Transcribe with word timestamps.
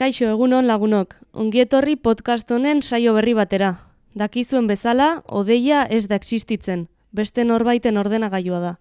Kaixo 0.00 0.28
egunon 0.32 0.66
lagunok, 0.66 1.14
ongietorri 1.32 1.96
podcast 1.96 2.50
honen 2.50 2.80
saio 2.80 3.12
berri 3.12 3.34
batera. 3.36 3.74
Dakizuen 4.14 4.66
bezala, 4.66 5.22
odeia 5.28 5.82
ez 5.84 6.06
da 6.08 6.16
existitzen, 6.16 6.88
beste 7.12 7.44
norbaiten 7.44 8.00
ordenagailua 8.00 8.60
da. 8.60 8.72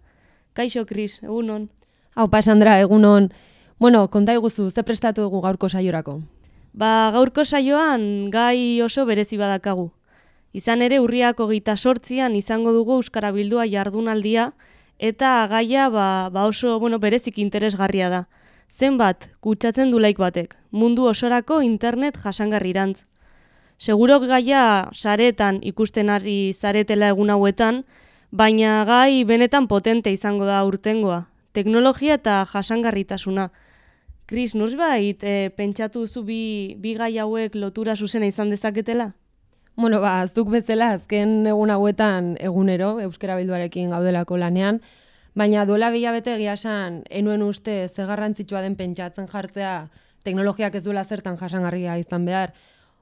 Kaixo, 0.54 0.85
Kris, 0.85 1.20
egunon. 1.23 1.68
Hau, 2.16 2.29
Sandra, 2.41 2.79
egunon. 2.79 3.29
Bueno, 3.79 4.07
konta 4.07 4.34
iguzu, 4.34 4.71
ze 4.71 4.84
prestatu 4.84 5.21
egu 5.27 5.41
gaurko 5.41 5.70
saiorako? 5.70 6.21
Ba, 6.73 7.12
gaurko 7.12 7.44
saioan 7.44 8.29
gai 8.32 8.82
oso 8.82 9.05
berezi 9.05 9.38
badakagu. 9.38 9.91
Izan 10.54 10.82
ere, 10.82 10.99
urriako 10.99 11.48
gita 11.48 11.76
sortzian 11.77 12.35
izango 12.35 12.71
dugu 12.71 12.96
Euskara 12.96 13.32
Bildua 13.32 13.66
jardunaldia, 13.68 14.54
eta 14.99 15.47
gaia 15.47 15.89
ba, 15.89 16.29
ba 16.29 16.45
oso 16.45 16.79
bueno, 16.79 16.99
berezik 16.99 17.39
interesgarria 17.39 18.09
da 18.09 18.27
zenbat 18.69 19.27
kutsatzen 19.41 19.91
du 19.91 19.99
laik 19.99 20.19
batek, 20.21 20.55
mundu 20.71 21.07
osorako 21.09 21.61
internet 21.61 22.17
jasangarrirantz. 22.17 23.05
Seguro 23.79 24.20
gaia 24.20 24.89
saretan 24.93 25.59
ikusten 25.63 26.09
ari 26.09 26.53
zaretela 26.53 27.09
egun 27.09 27.29
hauetan, 27.29 27.83
baina 28.31 28.83
gai 28.85 29.23
benetan 29.23 29.67
potente 29.67 30.11
izango 30.11 30.45
da 30.45 30.63
urtengoa, 30.65 31.25
teknologia 31.53 32.20
eta 32.20 32.43
jasangarritasuna. 32.45 33.49
Kris, 34.29 34.53
nuz 34.53 34.75
bait, 34.77 35.23
e, 35.23 35.49
pentsatu 35.57 36.05
zu 36.05 36.21
bi, 36.23 36.75
bi 36.77 36.93
gai 36.93 37.17
hauek 37.17 37.55
lotura 37.55 37.95
zuzena 37.95 38.27
izan 38.27 38.51
dezaketela? 38.53 39.13
Bueno, 39.80 40.02
ba, 40.04 40.27
zuk 40.27 40.49
bezala 40.52 40.90
azken 40.98 41.48
egun 41.48 41.70
hauetan 41.72 42.34
egunero, 42.44 42.98
Euskara 42.99 43.38
Bilduarekin 43.40 43.94
gaudelako 43.94 44.35
lanean, 44.35 44.82
Baina 45.40 45.63
duela 45.66 45.88
bila 45.94 46.12
bete 46.12 46.34
esan, 46.52 47.04
enuen 47.10 47.41
uste 47.41 47.88
ze 47.88 48.05
garrantzitsua 48.05 48.62
den 48.62 48.76
pentsatzen 48.76 49.27
jartzea 49.27 49.90
teknologiak 50.24 50.76
ez 50.76 50.84
duela 50.84 51.04
zertan 51.05 51.38
jasangarria 51.38 51.98
izan 51.98 52.26
behar. 52.26 52.54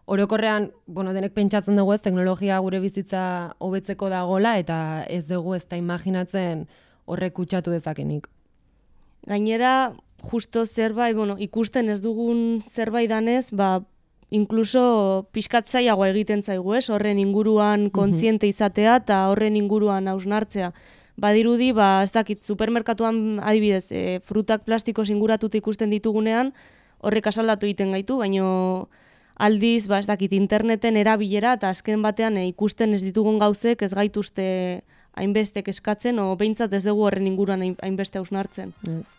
Orokorrean, 0.06 0.72
bueno, 0.86 1.14
denek 1.14 1.34
pentsatzen 1.34 1.76
dugu 1.76 1.94
ez, 1.94 2.02
teknologia 2.02 2.60
gure 2.60 2.80
bizitza 2.80 3.56
hobetzeko 3.58 4.10
dagola 4.10 4.58
eta 4.60 5.04
ez 5.10 5.26
dugu 5.26 5.56
ez 5.56 5.66
da 5.68 5.78
imaginatzen 5.78 6.68
horrek 7.06 7.34
kutsatu 7.34 7.72
dezakenik. 7.72 8.28
Gainera, 9.26 9.94
justo 10.30 10.66
zerbait, 10.66 11.16
bueno, 11.16 11.36
ikusten 11.40 11.90
ez 11.90 12.02
dugun 12.02 12.62
zerbait 12.62 13.10
danez, 13.10 13.50
ba, 13.52 13.82
inkluso 14.30 15.28
pixkatzaiagoa 15.32 16.10
egiten 16.12 16.44
zaigu 16.44 16.74
ez, 16.76 16.90
horren 16.90 17.20
inguruan 17.20 17.90
kontziente 17.90 18.48
izatea 18.48 18.98
eta 19.04 19.28
horren 19.32 19.56
inguruan 19.56 20.08
hausnartzea 20.12 20.74
badirudi, 21.18 21.72
ba, 21.74 22.04
ez 22.06 22.14
dakit, 22.14 22.44
supermerkatuan 22.46 23.42
adibidez, 23.42 23.90
e, 23.92 24.20
frutak 24.24 24.64
plastiko 24.68 25.06
singuratut 25.06 25.56
ikusten 25.58 25.90
ditugunean, 25.90 26.54
horrek 27.02 27.32
asaldatu 27.32 27.66
egiten 27.66 27.92
gaitu, 27.96 28.20
baino 28.22 28.90
aldiz, 29.34 29.88
ba, 29.90 30.00
ez 30.00 30.08
dakit, 30.10 30.34
interneten 30.38 30.98
erabilera 30.98 31.56
eta 31.58 31.74
azken 31.74 32.06
batean 32.06 32.38
e, 32.38 32.48
ikusten 32.54 32.94
ez 32.94 33.02
ditugun 33.06 33.42
gauzek 33.42 33.82
ez 33.82 33.94
gaituzte 33.98 34.48
hainbestek 35.18 35.72
eskatzen, 35.74 36.22
o 36.22 36.36
behintzat 36.38 36.74
ez 36.78 36.84
dugu 36.86 37.08
horren 37.10 37.26
inguruan 37.26 37.66
hainbeste 37.82 38.22
hausnartzen. 38.22 38.76
Yes. 38.86 39.17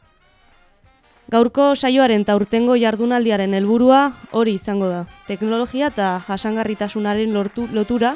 Gaurko 1.28 1.74
saioaren 1.76 2.22
eta 2.24 2.34
urtengo 2.38 2.72
jardunaldiaren 2.80 3.52
helburua 3.52 3.98
hori 4.32 4.54
izango 4.56 4.86
da. 4.88 5.02
Teknologia 5.26 5.90
eta 5.92 6.14
jasangarritasunaren 6.24 7.34
lortu, 7.36 7.66
lotura 7.76 8.14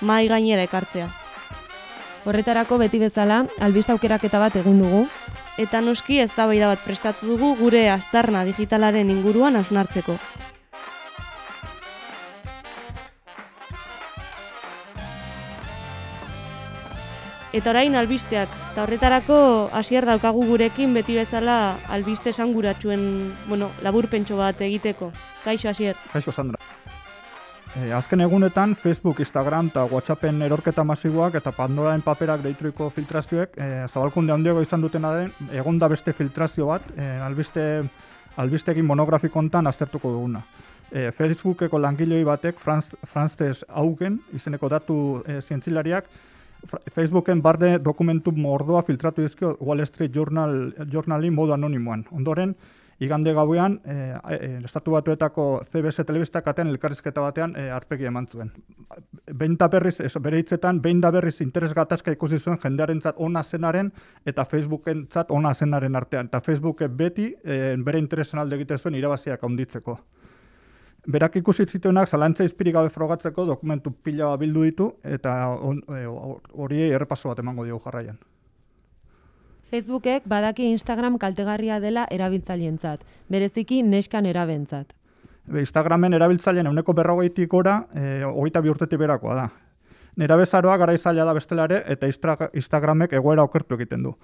mai 0.00 0.24
gainera 0.32 0.64
ekartzea. 0.64 1.10
Horretarako 2.24 2.78
beti 2.80 3.02
bezala, 3.02 3.42
albista 3.60 3.92
aukeraketa 3.92 4.40
bat 4.40 4.56
egin 4.56 4.80
dugu. 4.80 5.04
Eta 5.60 5.82
noski 5.84 6.22
ez 6.24 6.30
da 6.32 6.46
bat 6.48 6.80
prestatu 6.86 7.26
dugu 7.26 7.54
gure 7.60 7.90
astarna 7.90 8.46
digitalaren 8.48 9.10
inguruan 9.10 9.56
hausnartzeko. 9.56 10.16
Eta 17.54 17.70
orain 17.70 17.94
albisteak, 17.94 18.50
eta 18.72 18.82
horretarako 18.82 19.36
hasier 19.78 20.02
daukagu 20.08 20.40
gurekin 20.48 20.90
beti 20.96 21.14
bezala 21.14 21.76
albiste 21.86 22.32
esanguratxuen, 22.32 23.04
bueno, 23.46 23.68
laburpentso 23.86 24.34
bat 24.34 24.58
egiteko. 24.66 25.12
Kaixo 25.44 25.68
hasier. 25.70 25.94
Kaixo 26.10 26.34
Sandra. 26.34 26.58
E, 27.78 27.92
azken 27.94 28.24
egunetan 28.26 28.74
Facebook, 28.74 29.22
Instagram 29.22 29.70
eta 29.70 29.84
WhatsAppen 29.86 30.42
erorketa 30.42 30.82
masiboak 30.82 31.38
eta 31.38 31.54
Pandoraren 31.54 32.02
paperak 32.02 32.42
deituriko 32.42 32.90
filtrazioek 32.90 33.54
e, 33.54 33.70
zabalkunde 33.86 34.34
handiago 34.34 34.62
izan 34.62 34.82
dutena 34.82 35.14
den 35.14 35.32
egon 35.54 35.78
da 35.78 35.86
beste 35.94 36.12
filtrazio 36.12 36.72
bat 36.72 36.90
e, 36.98 37.06
albiste, 37.22 37.84
albistekin 38.34 38.86
monografiko 38.86 39.38
ontan 39.38 39.70
aztertuko 39.70 40.10
duguna. 40.10 40.42
E, 40.90 41.12
Facebookeko 41.14 41.78
langiloi 41.78 42.24
batek 42.26 42.58
Franz, 42.58 42.90
Franztes 43.06 43.62
Augen 43.68 44.24
izeneko 44.34 44.74
datu 44.74 45.02
e, 45.22 45.38
zientzilariak 45.40 46.10
Facebooken 46.94 47.42
barde 47.42 47.78
dokumentu 47.78 48.32
mordoa 48.32 48.82
filtratu 48.82 49.22
dizkio 49.22 49.56
Wall 49.60 49.84
Street 49.86 50.14
Journal, 50.14 50.72
Journali 50.92 51.30
modu 51.30 51.52
anonimoan. 51.52 52.06
Ondoren, 52.12 52.54
igande 52.98 53.32
gauean, 53.34 53.80
e, 53.84 53.94
e, 54.30 54.50
estatu 54.64 54.94
batuetako 54.94 55.62
CBS 55.70 56.04
telebistak 56.06 56.46
atean 56.48 56.70
elkarrizketa 56.70 57.20
batean 57.24 57.56
e, 57.58 57.68
arpegi 57.70 58.06
eman 58.08 58.26
zuen. 58.26 58.52
Behin 59.32 59.56
da 59.58 59.68
berriz, 59.68 59.98
ez, 60.00 60.12
bere 60.22 60.38
hitzetan, 60.42 60.80
behin 60.82 61.00
da 61.00 61.10
berriz 61.14 61.40
interes 61.42 61.72
gatazka 61.74 62.14
ikusi 62.14 62.38
zuen 62.38 62.58
jendearen 62.62 63.00
zat 63.02 63.18
ona 63.18 63.42
zenaren 63.42 63.92
eta 64.26 64.44
Facebooken 64.44 65.06
zat 65.12 65.30
ona 65.30 65.54
zenaren 65.54 65.96
artean. 65.96 66.30
Eta 66.30 66.40
Facebooken 66.40 66.96
beti 66.96 67.32
e, 67.44 67.76
bere 67.76 67.98
interesen 67.98 68.38
alde 68.38 68.60
egite 68.60 68.78
zuen 68.78 68.94
irabaziak 68.94 69.42
handitzeko. 69.42 69.98
Berak 71.06 71.36
ikusi 71.36 71.66
zituenak 71.66 72.08
zalantza 72.08 72.44
izpiri 72.44 72.72
gabe 72.72 72.88
frogatzeko 72.88 73.44
dokumentu 73.44 73.90
pila 73.92 74.36
bildu 74.40 74.62
ditu 74.64 74.86
eta 75.04 75.34
hori 75.52 76.80
e, 76.80 76.88
errepaso 76.96 77.28
bat 77.28 77.42
emango 77.42 77.64
diogu 77.64 77.82
jarraian. 77.84 78.16
Facebookek 79.70 80.24
badaki 80.30 80.70
Instagram 80.70 81.18
kaltegarria 81.18 81.80
dela 81.80 82.06
erabiltzaileentzat, 82.10 83.04
bereziki 83.28 83.82
neskan 83.82 84.26
erabentzat. 84.26 84.94
Instagramen 85.60 86.14
erabiltzaileen 86.16 86.70
euneko 86.70 86.94
berrogeitik 86.96 87.50
gora, 87.52 87.82
e, 87.92 88.22
hogeita 88.24 88.62
bi 88.64 88.72
urtetik 88.72 89.00
berakoa 89.00 89.34
da. 89.42 89.46
Nera 90.16 90.36
bezaroa 90.38 90.76
gara 90.78 90.94
izaila 90.94 91.24
da 91.26 91.32
bestelare 91.34 91.80
eta 91.90 92.06
Instagramek 92.06 93.12
egoera 93.18 93.42
okertu 93.42 93.74
egiten 93.74 94.04
du. 94.06 94.14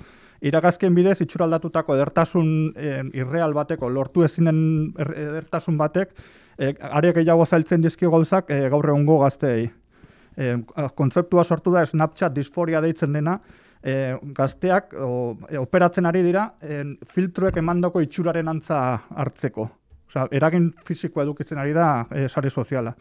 Iragazkien 0.41 0.95
bidez, 0.95 1.19
itxuraldatutako 1.25 1.97
edertasun 1.97 2.53
e, 2.77 2.93
irreal 3.19 3.53
bateko, 3.57 3.91
lortu 3.91 4.23
ezinen 4.25 4.61
er, 4.97 5.11
edertasun 5.27 5.77
batek, 5.81 6.15
e, 6.61 6.75
ariak 6.93 7.21
gehiago 7.21 7.47
zailtzen 7.47 7.83
dizkio 7.83 8.11
gauzak 8.13 8.51
e, 8.53 8.69
gaur 8.73 8.93
egungo 8.93 9.19
gazteei. 9.25 9.71
E, 10.37 10.53
kontzeptua 10.97 11.45
sortu 11.45 11.73
da 11.75 11.85
Snapchat 11.87 12.37
disforia 12.37 12.83
deitzen 12.85 13.17
dena, 13.17 13.39
e, 13.83 14.17
gazteak 14.37 14.95
o, 14.95 15.39
e, 15.49 15.59
operatzen 15.59 16.07
ari 16.07 16.23
dira 16.27 16.51
e, 16.61 16.83
filtruek 17.15 17.57
emandako 17.63 18.05
itxuraren 18.05 18.53
antza 18.53 18.83
hartzeko. 19.11 19.71
Osea, 20.11 20.27
eragin 20.35 20.73
fisikoa 20.87 21.25
edukitzen 21.25 21.59
ari 21.63 21.73
da 21.77 22.07
e, 22.11 22.29
sare 22.29 22.51
soziala. 22.51 22.95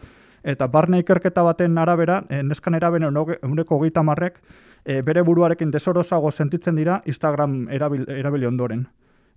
Eta 0.44 0.70
barne 0.72 1.02
ikerketa 1.02 1.44
baten 1.44 1.78
arabera, 1.82 2.22
e, 2.30 2.44
neskan 2.44 2.78
eraben 2.78 3.04
eguneko 3.10 3.80
gita 3.84 4.04
marrek, 4.04 4.40
e, 4.86 5.02
bere 5.04 5.24
buruarekin 5.28 5.72
desorosago 5.72 6.32
sentitzen 6.32 6.80
dira 6.80 7.02
Instagram 7.06 7.66
erabil, 7.76 8.06
erabili 8.16 8.48
ondoren. 8.48 8.88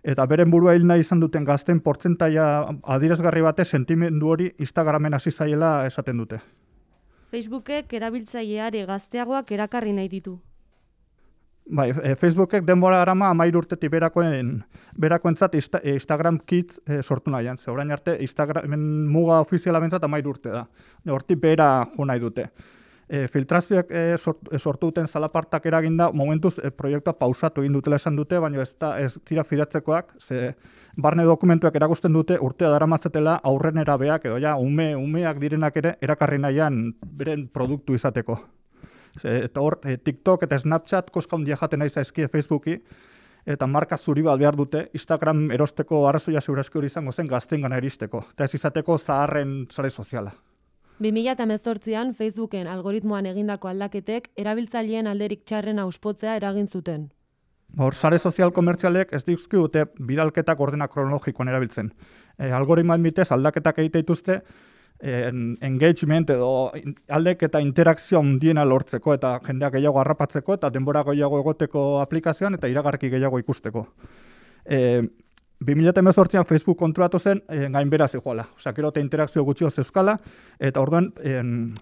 Eta 0.03 0.27
beren 0.27 0.51
burua 0.51 0.75
hil 0.75 0.87
nahi 0.87 1.05
izan 1.05 1.21
duten 1.23 1.45
gazten 1.47 1.81
portzentaia 1.81 2.45
adirazgarri 2.83 3.43
bate 3.43 3.65
sentimendu 3.65 4.33
hori 4.35 4.49
Instagramen 4.59 5.15
hasi 5.15 5.31
zaiela 5.31 5.87
esaten 5.87 6.19
dute. 6.19 6.41
Facebookek 7.31 7.93
erabiltzaileari 7.95 8.83
gazteagoak 8.89 9.53
erakarri 9.53 9.93
nahi 9.93 10.09
ditu. 10.09 10.41
Bai, 11.71 11.93
e, 11.95 12.17
Facebookek 12.19 12.67
denbora 12.67 12.99
arama 13.01 13.29
amairu 13.31 13.63
urtetik 13.63 13.93
berakoen, 13.93 14.57
berakoentzat 14.99 15.55
Instagram 15.55 16.41
Kids 16.45 16.81
e, 16.85 16.99
sortu 17.03 17.31
nahian. 17.31 17.57
Ze 17.57 17.71
orain 17.71 17.91
arte 17.95 18.17
Instagramen 18.21 19.07
muga 19.07 19.39
ofiziala 19.41 19.81
bentzat 19.81 20.03
amairu 20.03 20.35
urte 20.35 20.51
da. 20.51 20.67
Hortik 21.07 21.41
bera 21.41 21.87
jo 21.97 22.05
nahi 22.05 22.21
dute. 22.21 22.49
E, 23.13 23.27
filtrazioak 23.29 23.91
e, 23.93 24.17
sortu 24.17 24.89
duten 24.89 25.05
zalapartak 25.05 25.67
eraginda, 25.69 26.07
momentuz 26.17 26.55
e, 26.57 26.71
proiektua 26.73 27.13
pausatu 27.19 27.61
egin 27.61 27.75
dutela 27.77 27.99
esan 28.01 28.17
dute, 28.17 28.39
baina 28.41 28.63
ez, 28.63 28.71
da, 28.81 28.95
ez 29.05 29.19
tira 29.29 29.45
fidatzekoak, 29.45 30.15
ze 30.17 30.55
barne 30.97 31.27
dokumentuak 31.29 31.75
erakusten 31.77 32.17
dute 32.17 32.39
urtea 32.41 32.71
daramatzatela 32.73 33.35
aurren 33.51 33.83
erabeak, 33.83 34.25
edo 34.31 34.39
ja, 34.41 34.55
ume, 34.57 34.95
umeak 34.97 35.43
direnak 35.43 35.77
ere 35.77 35.93
erakarri 36.01 36.39
nahian 36.41 36.79
beren 37.05 37.49
produktu 37.53 37.99
izateko. 37.99 38.39
eta 39.23 39.61
hor, 39.61 39.77
e, 39.85 39.99
TikTok 39.99 40.47
eta 40.47 40.59
Snapchat 40.59 41.11
koska 41.13 41.37
hundia 41.37 41.59
jaten 41.61 41.85
nahi 41.85 41.91
zaizkie 41.91 42.29
Facebooki, 42.33 42.79
eta 43.45 43.67
marka 43.67 43.99
zuri 43.99 44.23
bat 44.23 44.41
behar 44.41 44.57
dute, 44.57 44.87
Instagram 44.95 45.51
erosteko 45.51 46.07
arrazoia 46.09 46.41
segurazki 46.41 46.79
hori 46.79 46.89
izango 46.89 47.13
zen 47.13 47.29
gazten 47.29 47.61
gana 47.61 47.77
eristeko, 47.77 48.25
eta 48.33 48.49
ez 48.49 48.55
izateko 48.55 48.97
zaharren 48.99 49.67
sare 49.71 49.91
soziala. 49.91 50.33
2018an 51.03 52.15
Facebooken 52.15 52.69
algoritmoan 52.71 53.27
egindako 53.27 53.69
aldaketek 53.73 54.31
erabiltzaileen 54.39 55.09
alderik 55.11 55.43
txarren 55.45 55.81
auspotzea 55.83 56.37
eragin 56.39 56.69
zuten. 56.69 57.09
Hor, 57.79 57.95
sare 57.95 58.19
sozial 58.19 58.53
komertzialek 58.53 59.15
ez 59.17 59.25
dizki 59.25 59.57
dute 59.57 59.87
bidalketak 59.99 60.61
ordena 60.61 60.89
kronologikoan 60.93 61.49
erabiltzen. 61.49 61.89
E, 62.39 62.51
algoritmoan 62.53 63.03
bitez 63.03 63.31
aldaketak 63.33 63.81
egite 63.83 64.03
dituzte 64.05 64.43
en, 65.01 65.57
engagement 65.65 66.31
edo 66.31 66.51
aldek 67.09 67.47
eta 67.49 67.63
interakzio 67.65 68.21
handiena 68.21 68.65
lortzeko 68.69 69.17
eta 69.17 69.39
jendeak 69.47 69.79
gehiago 69.79 70.03
harrapatzeko 70.03 70.59
eta 70.61 70.71
denbora 70.71 71.03
gehiago 71.09 71.41
egoteko 71.41 71.87
aplikazioan 72.03 72.61
eta 72.61 72.71
iragarki 72.71 73.11
gehiago 73.11 73.41
ikusteko. 73.43 73.87
E, 74.65 75.03
2018an 75.63 76.45
Facebook 76.45 76.79
konturatu 76.79 77.19
zen 77.19 77.43
e, 77.49 77.69
gainbera 77.71 78.09
zijoala. 78.09 78.45
Osea, 78.57 78.73
gero 78.73 78.93
interakzio 78.97 79.45
gutxio 79.45 79.71
zeuskala 79.71 80.17
eta 80.59 80.81
orduan 80.81 81.13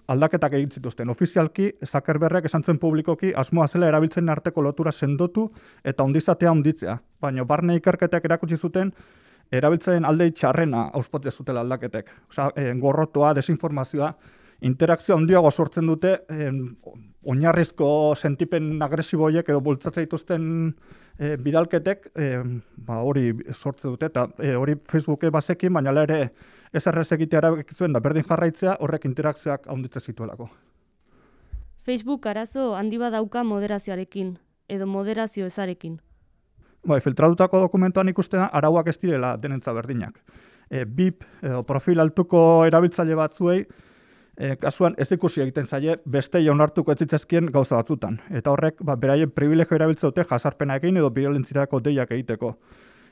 aldaketak 0.07 0.53
egin 0.53 0.71
zituzten. 0.71 1.09
Ofizialki 1.09 1.71
Zuckerbergek 1.85 2.45
esan 2.45 2.63
zuen 2.63 2.79
publikoki 2.79 3.33
asmoa 3.35 3.67
zela 3.67 3.87
erabiltzen 3.87 4.29
arteko 4.29 4.61
lotura 4.61 4.91
sendotu 4.91 5.51
eta 5.83 6.03
ondizatea 6.03 6.51
onditzea. 6.51 6.97
Baina 7.21 7.45
barne 7.45 7.75
ikerketak 7.75 8.25
erakutsi 8.25 8.57
zuten 8.57 8.91
erabiltzen 9.51 10.05
alde 10.05 10.31
txarrena 10.31 10.89
auspotze 10.93 11.31
zutela 11.31 11.61
aldaketek. 11.61 12.09
Osea, 12.29 12.51
gorrotoa, 12.79 13.33
desinformazioa, 13.33 14.13
interakzio 14.61 15.15
handiago 15.15 15.51
sortzen 15.51 15.87
dute 15.87 16.19
oinarrizko 17.23 18.15
sentipen 18.15 18.81
agresiboiek 18.81 19.49
edo 19.49 19.61
bultzatzen 19.61 20.05
dituzten 20.05 20.43
e, 21.19 21.35
bidalketek 21.37 22.09
e, 22.15 22.29
ba, 22.77 23.01
hori 23.05 23.29
sortze 23.53 23.87
dute 23.87 24.09
eta 24.09 24.27
e, 24.39 24.55
hori 24.57 24.75
Facebooke 24.89 25.29
bazekin, 25.29 25.73
baina 25.73 25.93
ere 26.03 26.21
ez 26.73 26.85
errez 26.87 27.11
egitea 27.11 27.53
zuen 27.73 27.93
da 27.93 27.99
berdin 27.99 28.25
jarraitzea 28.27 28.77
horrek 28.79 29.05
interakzioak 29.05 29.67
haunditze 29.67 29.99
zituelako. 29.99 30.49
Facebook 31.85 32.25
arazo 32.25 32.73
handi 32.77 32.97
badauka 32.97 33.43
moderazioarekin 33.43 34.37
edo 34.69 34.87
moderazio 34.87 35.45
ezarekin. 35.45 35.99
Bai, 36.87 36.99
filtratutako 37.01 37.59
dokumentuan 37.61 38.09
ikusten 38.09 38.41
arauak 38.51 38.87
ez 38.89 38.97
direla 39.01 39.35
denentza 39.37 39.73
berdinak. 39.73 40.17
E, 40.69 40.85
BIP, 40.85 41.25
e, 41.43 41.53
profil 41.67 41.99
altuko 42.01 42.65
erabiltzaile 42.65 43.17
batzuei, 43.19 43.65
e, 44.41 44.55
kasuan 44.57 44.95
ez 44.97 45.11
ikusi 45.13 45.43
egiten 45.43 45.67
zaie 45.67 45.97
beste 46.15 46.41
jaunartuko 46.43 46.95
etzitzezkien 46.95 47.51
gauza 47.53 47.77
batzutan. 47.77 48.19
Eta 48.29 48.53
horrek, 48.53 48.81
ba, 48.85 48.97
beraien 48.97 49.31
privilegio 49.31 49.77
erabiltza 49.77 50.09
dute 50.09 50.25
jasarpena 50.29 50.79
egin 50.81 50.97
edo 50.97 51.11
violentzirako 51.13 51.81
deiak 51.85 52.13
egiteko. 52.17 52.55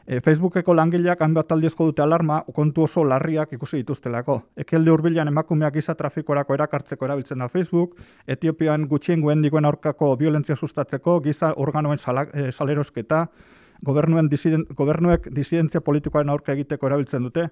E, 0.09 0.21
Facebookeko 0.25 0.73
langileak 0.73 1.21
hanbat 1.21 1.51
aldiezko 1.53 1.91
dute 1.91 2.01
alarma, 2.01 2.41
kontu 2.55 2.87
oso 2.87 3.03
larriak 3.05 3.53
ikusi 3.53 3.83
dituztelako. 3.83 4.39
Ekelde 4.65 4.91
hurbilan 4.95 5.29
emakumeak 5.29 5.77
giza 5.77 5.93
trafikorako 5.95 6.57
erakartzeko 6.57 7.05
erabiltzen 7.05 7.45
da 7.45 7.49
Facebook, 7.49 7.95
Etiopian 8.27 8.87
gutxien 8.89 9.21
guen 9.21 9.65
aurkako 9.65 10.15
violentzia 10.17 10.55
sustatzeko, 10.55 11.19
giza 11.21 11.53
organoen 11.55 12.01
salak, 12.01 12.33
e, 12.33 12.51
salerosketa, 12.51 13.27
gobernuen 13.85 14.27
disiden, 14.29 14.65
gobernuek 14.75 15.29
disidentzia 15.35 15.81
politikoaren 15.81 16.29
aurka 16.29 16.53
egiteko 16.57 16.87
erabiltzen 16.87 17.23
dute. 17.23 17.47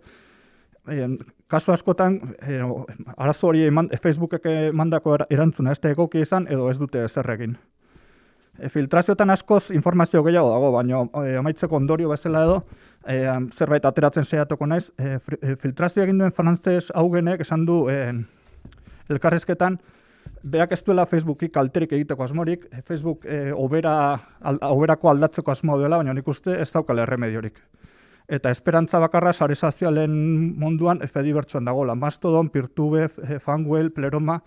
E, 0.88 1.08
kasu 1.48 1.72
askotan, 1.72 2.20
e, 2.42 2.60
arazo 3.18 3.48
hori 3.50 3.66
eman, 3.68 3.90
Facebookek 4.04 4.46
emandako 4.70 5.18
erantzuna 5.30 5.74
ez 5.76 5.82
da 5.84 5.92
egoki 5.92 6.22
izan 6.24 6.48
edo 6.50 6.70
ez 6.72 6.78
dute 6.80 7.04
zer 7.08 7.30
egin. 7.34 7.58
E, 8.58 8.70
filtrazioetan 8.70 9.30
askoz 9.30 9.70
informazio 9.76 10.24
gehiago 10.24 10.50
dago, 10.54 10.72
baina 10.72 11.04
e, 11.24 11.36
amaitzeko 11.42 11.76
ondorio 11.78 12.10
bezala 12.10 12.44
edo, 12.48 12.62
e, 13.06 13.20
zerbait 13.54 13.86
ateratzen 13.86 14.26
seiatuko 14.26 14.68
naiz, 14.68 14.90
e, 14.98 15.20
filtrazio 15.62 16.04
egin 16.04 16.24
duen 16.24 16.34
frantzes 16.34 16.92
augenek 16.96 17.44
esan 17.46 17.66
du 17.68 17.84
e, 17.92 18.00
elkarrezketan, 19.10 19.80
berak 20.44 20.72
ez 20.72 20.82
duela 20.86 21.06
Facebookik 21.06 21.54
kalterik 21.54 21.94
egiteko 22.00 22.24
asmorik, 22.24 22.66
Facebook 22.86 23.26
e, 23.26 23.52
obera, 23.54 23.94
al, 24.42 24.60
oberako 24.72 25.12
aldatzeko 25.12 25.52
asmoa 25.52 25.78
duela, 25.82 26.00
baina 26.02 26.16
nik 26.16 26.28
uste 26.28 26.56
ez 26.62 26.72
daukale 26.72 27.04
erremediorik. 27.04 27.60
Eta 28.28 28.52
esperantza 28.52 29.00
bakarra 29.00 29.32
sare 29.34 29.56
sozialen 29.56 30.12
munduan 30.60 31.00
efe 31.02 31.24
dibertsuan 31.24 31.66
dagoela. 31.66 31.96
Mastodon, 31.96 32.50
Pirtube, 32.50 33.08
Fanwell, 33.40 33.92
Pleroma, 33.92 34.42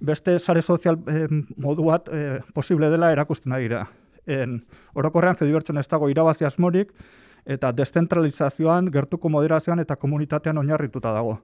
beste 0.00 0.38
sare 0.38 0.62
sozial 0.62 0.98
e, 1.08 1.26
modu 1.56 1.88
bat 1.88 2.08
e, 2.12 2.40
posible 2.52 2.90
dela 2.92 3.12
erakusten 3.12 3.56
dira. 3.56 3.86
En, 4.26 4.58
orokorrean 4.94 5.36
fedibertson 5.36 5.78
ez 5.80 5.88
dago 5.88 6.08
irabazi 6.12 6.44
asmorik, 6.44 6.92
eta 7.44 7.72
descentralizazioan, 7.72 8.90
gertuko 8.92 9.28
moderazioan 9.28 9.80
eta 9.80 9.96
komunitatean 9.96 10.58
oinarrituta 10.58 11.12
dago 11.12 11.38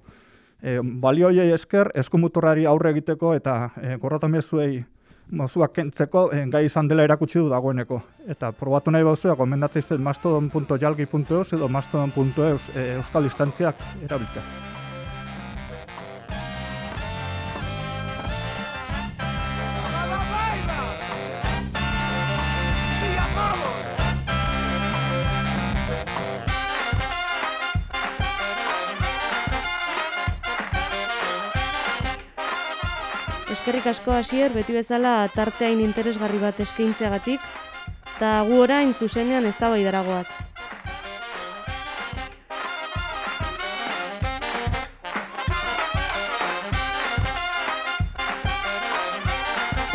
e, 0.62 0.78
balioiei 0.82 1.50
esker 1.54 1.90
eskumuturrari 1.98 2.66
aurre 2.68 2.92
egiteko 2.94 3.34
eta 3.36 3.56
e, 3.80 3.96
gorrotamezuei 4.00 4.84
mozuak 5.30 5.74
kentzeko 5.76 6.28
e, 6.34 6.44
gai 6.52 6.64
izan 6.66 6.88
dela 6.88 7.04
erakutsi 7.06 7.38
du 7.38 7.48
dagoeneko. 7.50 8.00
Eta 8.28 8.52
probatu 8.52 8.90
nahi 8.94 9.06
bauzua, 9.06 9.36
gomendatzen 9.38 9.82
zen 9.82 10.02
mastodon.jalgi.eus 10.02 11.52
edo 11.58 11.68
mastodon.eus 11.68 12.72
e, 12.74 12.90
euskal 12.98 13.30
instantziak 13.30 13.86
erabiltzea. 14.08 14.69
Asko 33.90 34.12
hasier 34.14 34.52
beti 34.54 34.70
bezala 34.70 35.26
tarteain 35.34 35.80
interesgarri 35.82 36.38
bat 36.38 36.58
eskaintzeagatik 36.62 37.42
eta 38.14 38.30
gu 38.46 38.60
orain 38.62 38.92
zuzenean 38.94 39.46
ez 39.48 39.56
da 39.58 39.70
daragoaz. 39.74 40.28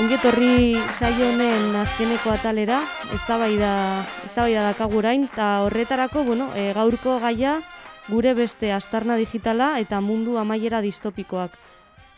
Ongetorri 0.01 0.75
saio 0.99 1.29
honen 1.31 1.75
azkeneko 1.79 2.33
atalera, 2.33 2.81
eztabaida 3.15 4.03
eztabaida 4.25 4.65
dakagu 4.73 4.99
orain 4.99 5.29
ta 5.35 5.61
horretarako, 5.63 6.25
bueno, 6.27 6.49
e, 6.53 6.73
gaurko 6.73 7.19
gaia 7.23 7.61
gure 8.09 8.33
beste 8.33 8.73
astarna 8.73 9.15
digitala 9.15 9.79
eta 9.79 10.01
mundu 10.01 10.37
amaiera 10.37 10.81
distopikoak. 10.81 11.55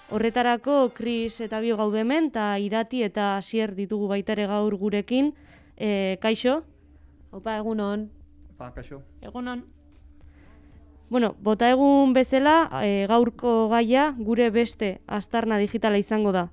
Horretarako, 0.09 0.93
Kris 0.95 1.41
eta 1.43 1.59
bio 1.59 1.75
gaude 1.75 1.99
hemen, 1.99 2.29
eta 2.31 2.55
irati 2.63 3.01
eta 3.03 3.35
asier 3.37 3.73
ditugu 3.75 4.07
baitare 4.07 4.45
gaur 4.47 4.75
gurekin. 4.79 5.33
E, 5.75 6.15
kaixo? 6.23 6.61
Opa, 7.35 7.57
egunon. 7.59 8.07
Opa, 8.53 8.71
kaixo. 8.71 9.01
Egunon. 9.21 9.65
Bueno, 11.09 11.33
bota 11.43 11.67
egun 11.71 12.13
bezala, 12.15 12.69
e, 12.83 13.03
gaurko 13.07 13.67
gaia 13.71 14.13
gure 14.17 14.49
beste 14.49 14.97
astarna 15.07 15.59
digitala 15.59 15.99
izango 15.99 16.31
da. 16.31 16.47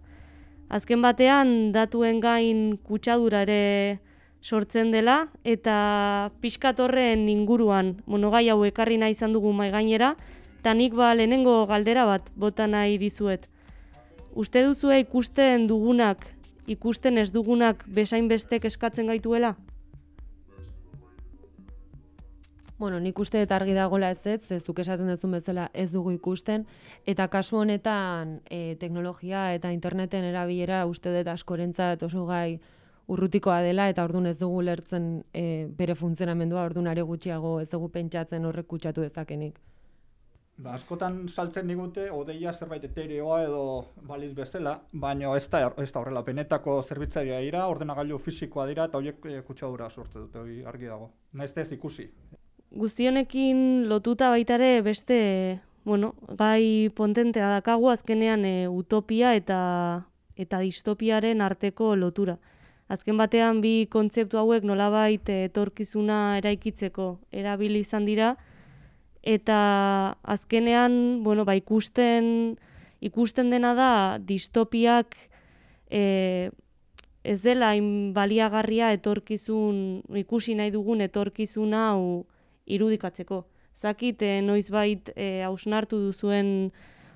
Azken 0.69 1.03
batean, 1.03 1.71
datuen 1.71 2.19
gain 2.21 2.77
kutsadura 2.83 3.45
ere 3.47 4.01
sortzen 4.43 4.91
dela, 4.91 5.29
eta 5.45 6.31
pixkatorren 6.43 7.29
inguruan 7.31 8.01
monogai 8.07 8.49
hau 8.51 8.65
ekarri 8.67 8.99
nahi 8.99 9.15
izan 9.15 9.33
dugu 9.33 9.53
mai 9.55 9.71
gainera, 9.71 10.17
eta 10.65 10.73
nik 10.73 10.95
ba 10.97 11.11
lehenengo 11.13 11.67
galdera 11.69 12.07
bat 12.09 12.31
bota 12.41 12.65
nahi 12.65 12.95
dizuet. 12.97 13.51
Uste 14.33 14.63
duzue 14.65 14.97
ikusten 15.03 15.67
dugunak, 15.69 16.23
ikusten 16.67 17.21
ez 17.21 17.27
dugunak 17.35 17.83
besain 17.85 18.31
bestek 18.31 18.65
eskatzen 18.65 19.11
gaituela? 19.13 19.51
Bueno, 22.79 22.97
nik 22.97 23.21
uste 23.21 23.43
eta 23.45 23.59
argi 23.59 23.75
dagoela 23.77 24.09
ez 24.17 24.25
ez, 24.25 24.41
ez 24.57 24.63
duk 24.65 24.81
esaten 24.81 25.13
duzun 25.13 25.37
bezala 25.37 25.69
ez 25.75 25.91
dugu 25.93 26.17
ikusten, 26.17 26.65
eta 27.05 27.29
kasu 27.29 27.61
honetan 27.61 28.41
e, 28.49 28.79
teknologia 28.81 29.53
eta 29.53 29.69
interneten 29.69 30.25
erabilera 30.31 30.87
uste 30.89 31.13
dut 31.13 31.29
askorentzat 31.29 32.09
oso 32.09 32.25
gai 32.25 32.57
urrutikoa 33.07 33.61
dela, 33.61 33.91
eta 33.93 34.09
orduan 34.09 34.33
ez 34.33 34.39
dugu 34.41 34.65
lertzen 34.65 35.13
e, 35.35 35.69
bere 35.77 35.93
funtzionamendua, 35.93 36.65
orduan 36.65 36.89
are 36.89 37.05
gutxiago 37.05 37.59
ez 37.61 37.69
dugu 37.69 37.93
pentsatzen 37.93 38.49
horrek 38.49 38.73
kutsatu 38.73 39.05
dezakenik. 39.05 39.61
Ba, 40.57 40.77
askotan 40.79 41.25
saltzen 41.29 41.67
digute, 41.67 42.05
odeia 42.15 42.53
zerbait 42.53 42.85
etereoa 42.87 43.41
edo 43.43 43.63
baliz 44.07 44.31
bezala, 44.37 44.77
baina 44.93 45.33
ez 45.35 45.49
da, 45.51 45.65
ez 45.83 45.91
da 45.91 45.99
horrela, 46.01 46.23
benetako 46.23 46.77
zerbitzaia 46.83 47.41
dira, 47.43 47.65
ordenagailu 47.73 48.21
fisikoa 48.23 48.69
dira, 48.71 48.87
eta 48.87 49.01
horiek 49.01 49.27
e, 49.27 49.41
kutsadura 49.43 49.91
sortze 49.91 50.21
dute, 50.21 50.39
hori 50.39 50.63
argi 50.63 50.87
dago. 50.93 51.11
Naiz 51.33 51.51
ez 51.59 51.73
ikusi. 51.75 52.07
Guztionekin 52.71 53.89
lotuta 53.91 54.31
baitare 54.31 54.81
beste, 54.87 55.19
bueno, 55.85 56.15
gai 56.39 56.89
pontentea 56.95 57.51
dakagu 57.57 57.91
azkenean 57.91 58.47
e, 58.47 58.57
utopia 58.71 59.35
eta 59.35 59.61
eta 60.39 60.59
distopiaren 60.63 61.43
arteko 61.43 61.95
lotura. 61.99 62.39
Azken 62.91 63.19
batean 63.19 63.61
bi 63.63 63.87
kontzeptu 63.91 64.39
hauek 64.39 64.65
nolabait 64.67 65.29
etorkizuna 65.31 66.39
eraikitzeko 66.39 67.15
erabili 67.33 67.83
izan 67.83 68.07
dira 68.07 68.35
eta 69.25 70.17
azkenean, 70.23 71.25
bueno, 71.25 71.47
ba, 71.49 71.57
ikusten 71.57 72.59
ikusten 73.05 73.51
dena 73.53 73.75
da 73.77 73.91
distopiak 74.21 75.17
e, 75.91 76.51
ez 77.25 77.41
dela 77.45 77.73
baliagarria 78.17 78.93
etorkizun 78.97 80.05
ikusi 80.21 80.55
nahi 80.57 80.73
dugun 80.73 81.01
etorkizuna 81.05 81.91
hau 81.93 82.25
irudikatzeko. 82.65 83.45
Zakit 83.81 84.23
e, 84.23 84.41
noizbait 84.45 85.11
e, 85.17 85.43
hausnartu 85.45 86.01
duzuen 86.01 86.71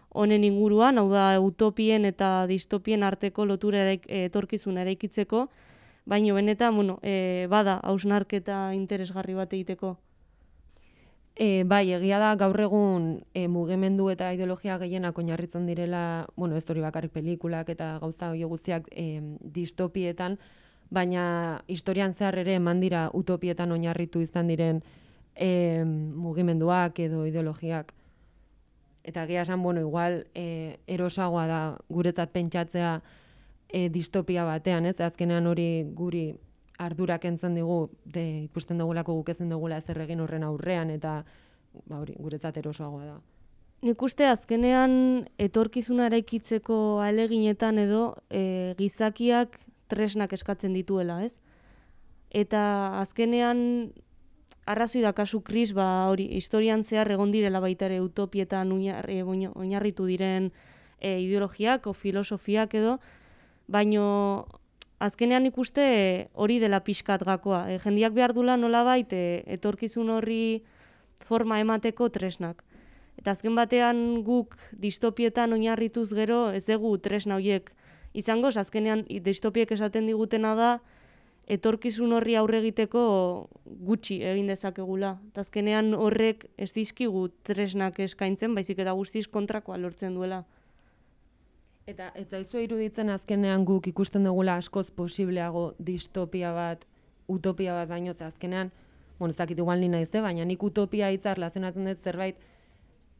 honen 0.08 0.44
inguruan, 0.44 0.98
hau 0.98 1.08
da 1.12 1.30
utopien 1.40 2.04
eta 2.08 2.46
distopien 2.48 3.04
arteko 3.04 3.44
lotura 3.44 3.84
etorkizun 3.92 4.80
eraikitzeko, 4.80 5.46
baino 6.08 6.34
benetan, 6.34 6.74
bueno, 6.76 6.98
e, 7.02 7.46
bada 7.48 7.78
hausnarketa 7.84 8.72
interesgarri 8.74 9.36
bat 9.36 9.52
egiteko. 9.52 9.96
E, 11.38 11.62
bai, 11.62 11.92
egia 11.94 12.18
da 12.18 12.32
gaur 12.34 12.58
egun 12.58 13.04
e, 13.30 13.44
mugimendu 13.46 14.08
eta 14.10 14.32
ideologia 14.34 14.74
gehienak 14.80 15.18
oinarritzen 15.22 15.68
direla, 15.70 16.26
bueno, 16.34 16.56
ez 16.58 16.64
hori 16.66 16.82
bakarrik 16.82 17.12
pelikulak 17.14 17.68
eta 17.70 17.92
gauza 18.02 18.32
hori 18.32 18.42
guztiak 18.42 18.88
e, 18.90 19.20
distopietan, 19.54 20.34
baina 20.90 21.62
historian 21.70 22.16
zehar 22.16 22.40
ere 22.42 22.56
eman 22.58 22.82
dira 22.82 23.04
utopietan 23.14 23.70
oinarritu 23.70 24.18
izan 24.24 24.50
diren 24.50 24.82
e, 25.36 25.84
mugimenduak 25.86 26.98
edo 27.06 27.22
ideologiak. 27.30 27.94
Eta 29.06 29.22
egia 29.22 29.46
esan, 29.46 29.62
bueno, 29.62 29.86
igual 29.86 30.24
e, 30.34 30.80
erosoagoa 30.90 31.46
da 31.46 31.62
guretzat 31.88 32.34
pentsatzea 32.34 32.96
e, 33.68 33.86
distopia 33.94 34.42
batean, 34.42 34.90
ez? 34.90 34.98
Azkenean 34.98 35.46
hori 35.46 35.86
guri 35.94 36.32
ardurak 36.78 37.24
entzen 37.26 37.56
digu, 37.58 37.88
de, 38.04 38.24
ikusten 38.46 38.78
dugulako 38.78 39.18
guk 39.18 39.34
ezin 39.34 39.50
dugula 39.50 39.80
zer 39.80 40.00
egin 40.04 40.20
horren 40.22 40.46
aurrean, 40.46 40.90
eta 40.94 41.22
ba, 41.86 41.98
hori, 42.00 42.14
guretzat 42.18 42.56
erosoagoa 42.62 43.04
da. 43.04 43.18
Nik 43.86 44.02
uste 44.02 44.26
azkenean 44.26 44.92
etorkizuna 45.38 46.08
eraikitzeko 46.08 46.98
aleginetan 47.04 47.78
edo 47.78 48.02
e, 48.30 48.74
gizakiak 48.78 49.54
tresnak 49.90 50.34
eskatzen 50.34 50.74
dituela, 50.74 51.20
ez? 51.22 51.38
Eta 52.34 52.62
azkenean 52.98 53.92
arrazoi 54.68 55.02
da 55.02 55.14
kasu 55.16 55.40
kris, 55.46 55.70
ba, 55.76 56.08
hori, 56.10 56.26
historian 56.36 56.82
zehar 56.84 57.10
egon 57.14 57.30
direla 57.32 57.62
baita 57.62 57.86
ere 57.86 58.00
utopietan 58.04 58.74
e, 58.82 59.22
oinarritu 59.22 60.06
diren 60.10 60.50
e, 60.98 61.20
ideologiak 61.22 61.86
o 61.86 61.94
filosofiak 61.94 62.74
edo, 62.74 62.98
baino 63.68 64.48
azkenean 64.98 65.46
ikuste 65.46 66.28
hori 66.34 66.58
dela 66.58 66.80
pixkat 66.84 67.22
gakoa. 67.26 67.66
E, 67.70 67.78
jendiak 67.82 68.14
behar 68.16 68.34
dula 68.34 68.56
nola 68.56 68.82
baite 68.86 69.42
etorkizun 69.46 70.10
horri 70.10 70.62
forma 71.24 71.60
emateko 71.60 72.08
tresnak. 72.14 72.64
Eta 73.18 73.32
azken 73.34 73.56
batean 73.58 74.22
guk 74.26 74.54
distopietan 74.72 75.52
oinarrituz 75.52 76.12
gero 76.14 76.50
ez 76.54 76.66
dugu 76.68 76.92
tresna 77.02 77.38
horiek 77.38 77.72
izango, 78.14 78.48
azkenean 78.54 79.04
distopiek 79.24 79.70
esaten 79.74 80.06
digutena 80.06 80.54
da 80.54 80.70
etorkizun 81.48 82.12
horri 82.12 82.36
aurre 82.36 82.60
egiteko 82.60 83.02
gutxi 83.64 84.20
egin 84.22 84.50
dezakegula. 84.52 85.16
Eta 85.32 85.42
azkenean 85.42 85.94
horrek 85.96 86.46
ez 86.58 86.70
dizkigu 86.76 87.28
tresnak 87.42 87.98
eskaintzen, 88.04 88.54
baizik 88.54 88.78
eta 88.84 88.92
guztiz 88.92 89.26
kontrakoa 89.32 89.80
lortzen 89.80 90.14
duela. 90.14 90.44
Eta 91.88 92.10
ez 92.20 92.26
zaizu 92.28 92.60
iruditzen 92.60 93.08
azkenean 93.08 93.64
guk 93.64 93.86
ikusten 93.88 94.26
dugula 94.28 94.58
askoz 94.60 94.90
posibleago 94.92 95.72
distopia 95.80 96.52
bat, 96.52 96.84
utopia 97.32 97.72
bat 97.78 97.88
baino, 97.88 98.12
ze 98.14 98.24
azkenean, 98.24 98.70
bueno, 99.18 99.30
ez 99.30 99.38
dakit 99.38 99.58
igual 99.58 99.80
ni 99.80 99.88
naiz, 99.88 100.10
eh? 100.12 100.20
baina 100.20 100.44
nik 100.44 100.62
utopia 100.62 101.08
hitza 101.10 101.34
relazionatzen 101.34 101.88
dut 101.88 102.04
zerbait 102.04 102.36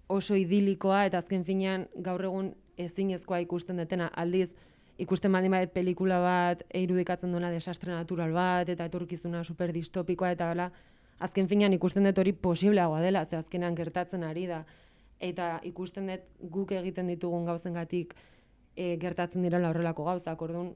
oso 0.09 0.37
idilikoa 0.37 1.07
eta 1.09 1.19
azken 1.19 1.45
finean 1.45 1.87
gaur 2.05 2.25
egun 2.25 2.53
ezinezkoa 2.81 3.41
ikusten 3.45 3.81
detena 3.81 4.11
aldiz 4.17 4.49
ikusten 4.99 5.33
baldin 5.33 5.53
badet 5.53 5.73
pelikula 5.73 6.21
bat 6.21 6.63
irudikatzen 6.75 7.33
duena 7.33 7.51
desastre 7.51 7.93
natural 7.93 8.33
bat 8.33 8.69
eta 8.69 8.89
etorkizuna 8.89 9.45
super 9.45 9.73
distopikoa 9.73 10.33
eta 10.37 10.51
hala 10.51 10.71
azken 11.21 11.49
finean 11.49 11.77
ikusten 11.77 12.09
dut 12.09 12.19
hori 12.19 12.33
posibleagoa 12.33 13.01
dela 13.05 13.25
ze 13.25 13.37
azkenean 13.37 13.77
gertatzen 13.77 14.25
ari 14.25 14.47
da 14.47 14.65
eta 15.21 15.61
ikusten 15.63 16.09
dut 16.13 16.51
guk 16.51 16.73
egiten 16.73 17.07
ditugun 17.07 17.45
gauzengatik 17.45 18.15
e, 18.79 18.95
gertatzen 19.03 19.43
direla 19.43 19.73
horrelako 19.73 20.07
gauzak, 20.07 20.43
orduan 20.47 20.71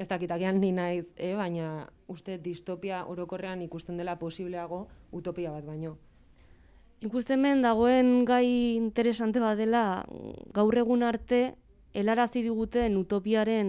ez 0.00 0.08
dakitakian 0.08 0.58
ni 0.60 0.72
naiz, 0.72 1.04
e, 1.16 1.34
baina 1.36 1.86
uste 2.10 2.38
distopia 2.42 3.04
orokorrean 3.10 3.62
ikusten 3.62 4.00
dela 4.00 4.16
posibleago 4.18 4.86
utopia 5.12 5.52
bat 5.52 5.66
baino. 5.68 5.96
Ikusten 7.04 7.42
men 7.44 7.60
dagoen 7.62 8.24
gai 8.24 8.46
interesante 8.78 9.42
bat 9.42 9.58
dela 9.60 10.04
gaur 10.56 10.78
egun 10.80 11.04
arte 11.04 11.42
helarazi 11.94 12.42
diguten 12.42 12.96
utopiaren 12.96 13.68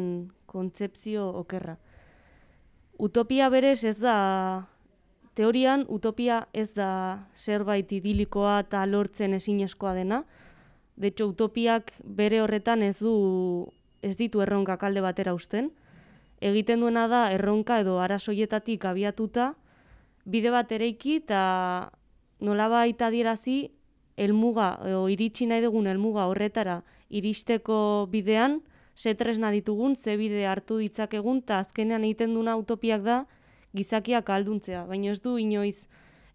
kontzepzio 0.49 1.27
okerra. 1.41 1.75
Utopia 2.97 3.49
berez 3.51 3.83
ez 3.83 3.99
da 3.99 4.15
teorian 5.35 5.83
utopia 5.91 6.45
ez 6.53 6.71
da 6.73 7.27
zerbait 7.35 7.91
idilikoa 7.91 8.61
eta 8.63 8.85
lortzen 8.87 9.35
ezinezkoa 9.35 9.93
dena, 9.99 10.23
De 10.95 11.07
hecho, 11.07 11.27
utopiak 11.27 11.91
bere 12.03 12.41
horretan 12.41 12.81
ez 12.83 12.99
du 12.99 13.71
ez 14.01 14.15
ditu 14.17 14.41
erronka 14.41 14.77
kalde 14.77 15.01
batera 15.01 15.33
usten. 15.33 15.71
Egiten 16.39 16.79
duena 16.79 17.07
da 17.07 17.31
erronka 17.33 17.79
edo 17.81 17.99
arasoietatik 17.99 18.85
abiatuta 18.85 19.53
bide 20.25 20.51
bat 20.51 20.71
ereiki 20.71 21.17
eta 21.21 21.91
nolabait 22.39 23.01
adierazi 23.01 23.71
helmuga 24.17 24.75
edo 24.85 25.07
iritsi 25.11 25.47
nahi 25.49 25.63
dugun 25.63 25.87
helmuga 25.87 26.27
horretara 26.29 26.81
iristeko 27.09 28.07
bidean 28.11 28.61
ze 28.95 29.13
tresna 29.15 29.51
ditugun, 29.51 29.95
ze 29.95 30.15
bide 30.17 30.45
hartu 30.47 30.77
ditzakegun 30.77 31.43
eta 31.43 31.59
azkenean 31.59 32.03
egiten 32.03 32.33
duna 32.33 32.55
utopiak 32.55 33.03
da 33.03 33.25
gizakiak 33.75 34.29
alduntzea. 34.29 34.85
Baina 34.87 35.11
ez 35.11 35.21
du 35.21 35.37
inoiz 35.37 35.87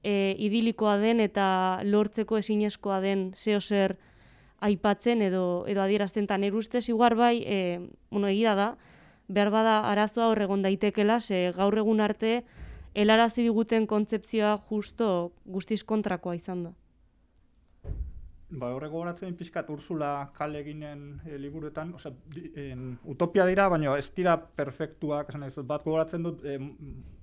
e, 0.05 0.37
idilikoa 0.38 0.99
den 1.00 1.21
eta 1.21 1.81
lortzeko 1.85 2.38
ezinezkoa 2.38 3.00
den 3.00 3.33
zeo 3.35 3.61
zer 3.61 3.97
aipatzen 4.61 5.23
edo 5.23 5.64
edo 5.67 5.83
adierazten 5.83 6.26
ta 6.26 6.38
ustez 6.52 6.88
igual 6.88 7.14
bai 7.14 7.43
e, 7.47 7.81
bueno, 8.11 8.29
egia 8.29 8.55
da 8.55 8.76
behar 9.29 9.50
bada 9.50 9.90
arazoa 9.90 10.29
hor 10.29 10.43
egon 10.43 10.62
daitekela 10.62 11.21
ze 11.21 11.52
gaur 11.57 11.79
egun 11.79 12.00
arte 12.00 12.45
helarazi 12.95 13.43
diguten 13.43 13.87
kontzeptzioa 13.87 14.59
justo 14.69 15.33
guztiz 15.45 15.85
kontrakoa 15.85 16.35
izan 16.35 16.64
da. 16.64 16.73
Ba, 18.50 18.73
horrego 18.75 18.99
goratzen 18.99 19.37
pixkat 19.38 19.69
Ursula 19.71 20.09
kale 20.35 20.59
eginen 20.64 21.21
e, 21.23 21.37
liburuetan, 21.38 21.92
osea, 21.95 22.11
en, 22.59 22.97
utopia 23.12 23.45
dira, 23.47 23.69
baina 23.71 23.92
ez 23.95 24.09
dira 24.16 24.35
perfektuak, 24.59 25.28
esan 25.30 25.45
ez, 25.47 25.52
bat 25.69 25.85
goratzen 25.87 26.26
dut, 26.26 26.42
e, 26.42 26.57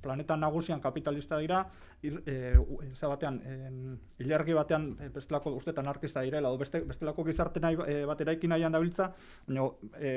planeta 0.04 0.38
nagusian 0.40 0.80
kapitalista 0.80 1.40
dira, 1.44 1.66
ir, 2.08 2.22
e, 2.24 2.54
batean, 3.02 3.42
en, 3.44 3.82
ilergi 4.24 4.56
batean 4.56 4.88
e, 5.04 5.10
bestelako 5.18 5.52
ustetan 5.60 5.84
anarkista 5.84 6.24
direla, 6.24 6.48
edo 6.48 6.64
beste, 6.64 6.82
bestelako 6.88 7.28
gizarte 7.28 7.60
nahi, 7.60 7.76
e, 7.84 8.00
bat 8.08 8.24
eraiki 8.24 8.48
nahian 8.48 8.80
dabiltza, 8.80 9.12
baina 9.50 9.68
e, 10.00 10.16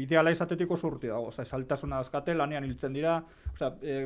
ideala 0.00 0.32
izatetiko 0.32 0.80
zurti 0.80 1.12
dago, 1.12 1.28
osea, 1.34 1.44
saltasuna 1.44 2.00
azkate, 2.00 2.32
lanean 2.32 2.64
hiltzen 2.64 2.96
dira, 2.96 3.18
osea, 3.52 3.74
e, 3.82 4.00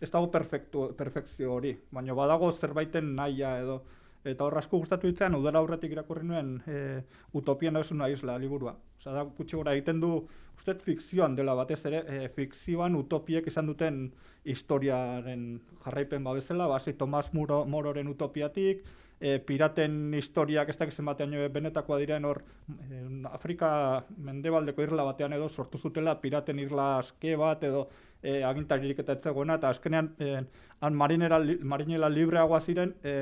ez 0.00 0.10
dago 0.16 0.32
perfektu, 0.32 0.88
perfekzio 0.96 1.52
hori, 1.58 1.76
baina 1.92 2.16
badago 2.16 2.54
zerbaiten 2.56 3.12
nahia 3.20 3.58
edo, 3.60 3.82
Eta 4.28 4.44
hor 4.44 4.58
asko 4.60 4.80
gustatu 4.82 5.08
ditzean, 5.08 5.36
udara 5.38 5.62
aurretik 5.62 5.92
irakurri 5.94 6.26
nuen 6.26 6.58
e, 6.66 7.02
utopia 7.32 7.70
nahi 7.70 8.12
isla 8.12 8.38
liburua. 8.38 8.76
Osa 8.98 9.12
da, 9.12 9.24
gutxi 9.24 9.56
gora 9.56 9.72
egiten 9.72 10.00
du, 10.00 10.12
uste 10.56 10.74
fikzioan 10.84 11.36
dela 11.36 11.54
batez 11.54 11.84
ere, 11.86 12.04
e, 12.06 12.28
fikzioan 12.28 12.96
utopiek 12.96 13.46
izan 13.46 13.66
duten 13.66 14.12
historiaren 14.44 15.60
jarraipen 15.84 16.24
babezela, 16.24 16.66
basi 16.66 16.92
Tomas 16.92 17.32
Muro, 17.32 17.64
Mororen 17.64 18.08
utopiatik, 18.08 18.84
e, 19.20 19.38
piraten 19.38 20.14
historiak 20.14 20.68
ez 20.70 20.76
dakizen 20.78 21.06
batean 21.08 21.34
benetakoa 21.52 21.98
diren 22.02 22.26
hor 22.28 22.42
e, 22.68 23.00
Afrika 23.30 23.70
mendebaldeko 24.16 24.84
irla 24.84 25.06
batean 25.08 25.34
edo 25.36 25.48
sortu 25.48 25.78
zutela 25.78 26.18
piraten 26.22 26.58
irla 26.62 26.90
aske 26.98 27.36
bat 27.36 27.64
edo 27.66 27.88
e, 28.22 28.42
agintaririk 28.44 29.02
eta 29.04 29.18
etzegoena 29.18 29.58
eta 29.58 29.72
azkenean 29.74 30.12
e, 30.18 30.42
marinera, 30.90 31.40
marinela 31.62 32.10
libreagoa 32.12 32.60
ziren 32.60 32.94
e, 33.02 33.14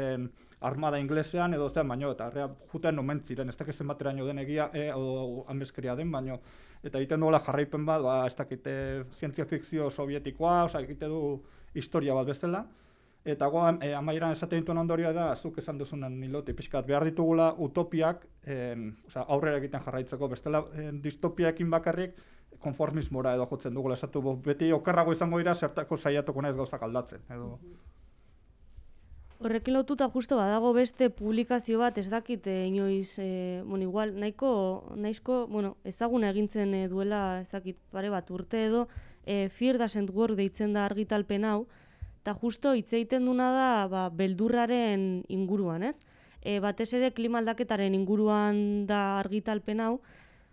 armada 0.60 0.98
inglesean 0.98 1.54
edo 1.54 1.68
zean 1.68 1.88
baino 1.88 2.10
eta 2.12 2.26
arrea 2.26 2.48
juten 2.72 2.98
omen 2.98 3.20
ziren. 3.26 3.48
Ez 3.48 3.56
dakizen 3.56 3.88
bateraino 3.88 4.26
den 4.26 4.38
egia 4.38 4.70
e, 4.72 4.88
o, 4.94 5.44
ameskeria 5.48 5.96
den 5.96 6.10
baino 6.12 6.40
eta 6.82 6.98
egiten 6.98 7.20
duela 7.20 7.40
jarraipen 7.40 7.84
bat 7.86 8.02
ba, 8.02 8.16
ez 8.26 8.34
dakite 8.36 9.04
zientzia 9.12 9.44
fikzio 9.44 9.90
sovietikoa 9.90 10.64
osa 10.64 10.80
egite 10.80 11.06
du 11.06 11.42
historia 11.74 12.14
bat 12.14 12.26
bestela. 12.26 12.66
Eta 13.26 13.48
goan, 13.50 13.80
e, 13.82 13.90
amaieran 13.94 14.32
esaten 14.32 14.60
dituen 14.62 14.78
ondorioa 14.78 15.10
da, 15.12 15.24
zuk 15.34 15.58
esan 15.58 15.78
duzunen 15.78 16.20
niloti, 16.20 16.54
pixkat, 16.54 16.86
behar 16.86 17.02
ditugula 17.08 17.48
utopiak, 17.58 18.22
e, 18.46 18.54
oza, 19.08 19.24
aurrera 19.26 19.58
egiten 19.58 19.82
jarraitzeko, 19.82 20.28
bestela 20.30 20.62
e, 20.70 20.92
distopiaekin 21.02 21.72
bakarrik, 21.72 22.14
konformismora 22.62 23.34
edo 23.34 23.48
jotzen 23.50 23.74
dugula. 23.74 23.98
Esatu 23.98 24.22
beti 24.46 24.70
okerrago 24.72 25.12
izango 25.12 25.42
dira 25.42 25.54
zertako 25.54 25.98
saiatuko 25.98 26.46
naiz 26.46 26.54
gauzak 26.56 26.86
aldatzen 26.86 27.26
edo 27.34 27.58
Horrekin 29.46 29.76
lotuta 29.76 30.08
justo 30.10 30.34
badago 30.34 30.72
beste 30.74 31.06
publikazio 31.14 31.78
bat 31.78 31.98
ez 32.02 32.08
dakit 32.10 32.48
eh, 32.50 32.66
inoiz 32.66 33.14
eh, 33.22 33.62
bueno, 33.62 33.84
igual 33.84 34.16
nahiko 34.18 34.48
naizko 34.98 35.46
bueno, 35.46 35.76
ezaguna 35.86 36.32
egintzen 36.34 36.74
eh, 36.74 36.88
duela 36.90 37.42
ez 37.44 37.52
dakit 37.52 37.78
pare 37.94 38.10
bat 38.10 38.30
urte 38.34 38.64
edo 38.66 38.88
eh, 39.22 39.46
Fear 39.48 39.78
Doesn't 39.78 40.10
Work 40.10 40.34
deitzen 40.34 40.74
da 40.74 40.88
argitalpen 40.90 41.46
hau 41.46 41.68
eta 42.24 42.34
justo 42.34 42.74
hitz 42.74 42.90
egiten 42.90 43.30
duna 43.30 43.52
da 43.54 43.70
ba, 43.86 44.08
beldurraren 44.10 45.22
inguruan, 45.30 45.86
ez? 45.86 46.00
E, 46.42 46.58
batez 46.58 46.90
ere 46.98 47.12
klima 47.14 47.38
aldaketaren 47.38 47.94
inguruan 47.94 48.58
da 48.90 49.20
argitalpen 49.20 49.78
hau, 49.78 50.00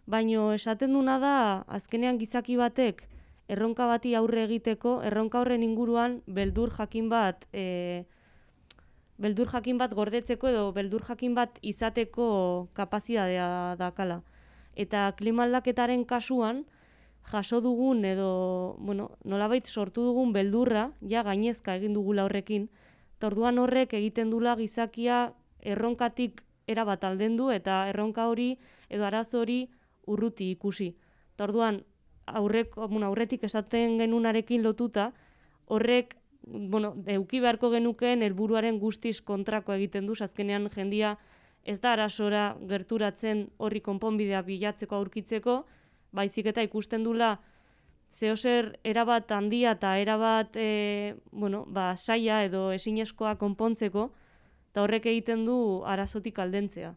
baino 0.05 0.51
esaten 0.53 0.93
duna 0.93 1.17
da 1.17 1.35
azkenean 1.65 2.21
gizaki 2.21 2.61
batek 2.61 3.07
erronka 3.49 3.89
bati 3.89 4.13
aurre 4.13 4.45
egiteko, 4.45 4.99
erronka 5.01 5.41
horren 5.41 5.65
inguruan 5.65 6.21
beldur 6.27 6.69
jakin 6.77 7.09
bat 7.09 7.49
e, 7.49 8.05
beldur 9.23 9.47
jakin 9.47 9.79
bat 9.79 9.93
gordetzeko 9.95 10.49
edo 10.51 10.63
beldur 10.75 11.03
jakin 11.07 11.35
bat 11.37 11.57
izateko 11.61 12.27
kapazitatea 12.75 13.75
dakala. 13.79 14.21
Eta 14.75 15.11
klimaldaketaren 15.17 16.03
kasuan, 16.05 16.65
jaso 17.31 17.61
dugun 17.61 18.03
edo, 18.05 18.75
bueno, 18.79 19.11
nolabait 19.23 19.65
sortu 19.65 20.03
dugun 20.03 20.33
beldurra, 20.33 20.89
ja 21.07 21.23
gainezka 21.23 21.77
egin 21.79 21.93
dugula 21.95 22.25
horrekin, 22.27 22.67
torduan 23.19 23.61
horrek 23.63 23.93
egiten 23.93 24.33
dula 24.33 24.57
gizakia 24.59 25.33
erronkatik 25.61 26.43
erabat 26.67 27.03
alden 27.03 27.37
du 27.37 27.49
eta 27.51 27.87
erronka 27.91 28.27
hori 28.27 28.57
edo 28.89 29.05
arazo 29.05 29.43
hori 29.43 29.69
urruti 30.07 30.51
ikusi. 30.51 30.93
Torduan, 31.39 31.83
aurrek, 32.25 32.75
bueno, 32.75 33.07
aurretik 33.07 33.43
esaten 33.47 33.97
genunarekin 34.01 34.63
lotuta, 34.63 35.11
horrek 35.67 36.17
bueno, 36.47 36.95
euki 37.07 37.39
beharko 37.39 37.69
genukeen 37.71 38.21
helburuaren 38.21 38.79
guztiz 38.79 39.21
kontrako 39.21 39.73
egiten 39.73 40.07
du, 40.07 40.15
azkenean 40.19 40.69
jendia 40.73 41.17
ez 41.63 41.79
da 41.79 41.93
arasora 41.93 42.55
gerturatzen 42.67 43.47
horri 43.57 43.81
konponbidea 43.81 44.41
bilatzeko 44.43 44.95
aurkitzeko, 44.95 45.63
baizik 46.11 46.49
eta 46.51 46.61
ikusten 46.61 47.03
dula 47.03 47.37
zehozer 48.13 48.73
erabat 48.83 49.31
handia 49.31 49.73
eta 49.77 49.95
erabat 49.97 50.57
e, 50.59 51.15
bueno, 51.31 51.63
ba, 51.67 51.95
saia 51.97 52.43
edo 52.45 52.71
esinezkoa 52.71 53.35
konpontzeko, 53.41 54.11
eta 54.71 54.83
horrek 54.83 55.07
egiten 55.09 55.45
du 55.45 55.55
arazotik 55.85 56.39
aldentzea. 56.39 56.93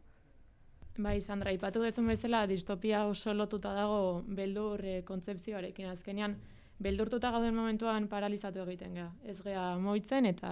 Bai, 0.99 1.21
Sandra, 1.21 1.53
ipatu 1.53 1.83
dezun 1.85 2.07
bezala 2.09 2.47
distopia 2.49 3.05
oso 3.07 3.35
lotuta 3.35 3.73
dago 3.77 4.23
beldur 4.27 4.85
e, 4.85 5.01
kontzepzioarekin 5.09 5.91
azkenean, 5.93 6.37
beldurtuta 6.83 7.31
gauden 7.33 7.55
momentuan 7.55 8.09
paralizatu 8.09 8.61
egiten 8.67 8.95
ga. 8.95 9.07
Ez 9.25 9.39
gea 9.43 9.77
moitzen 9.79 10.27
eta 10.27 10.51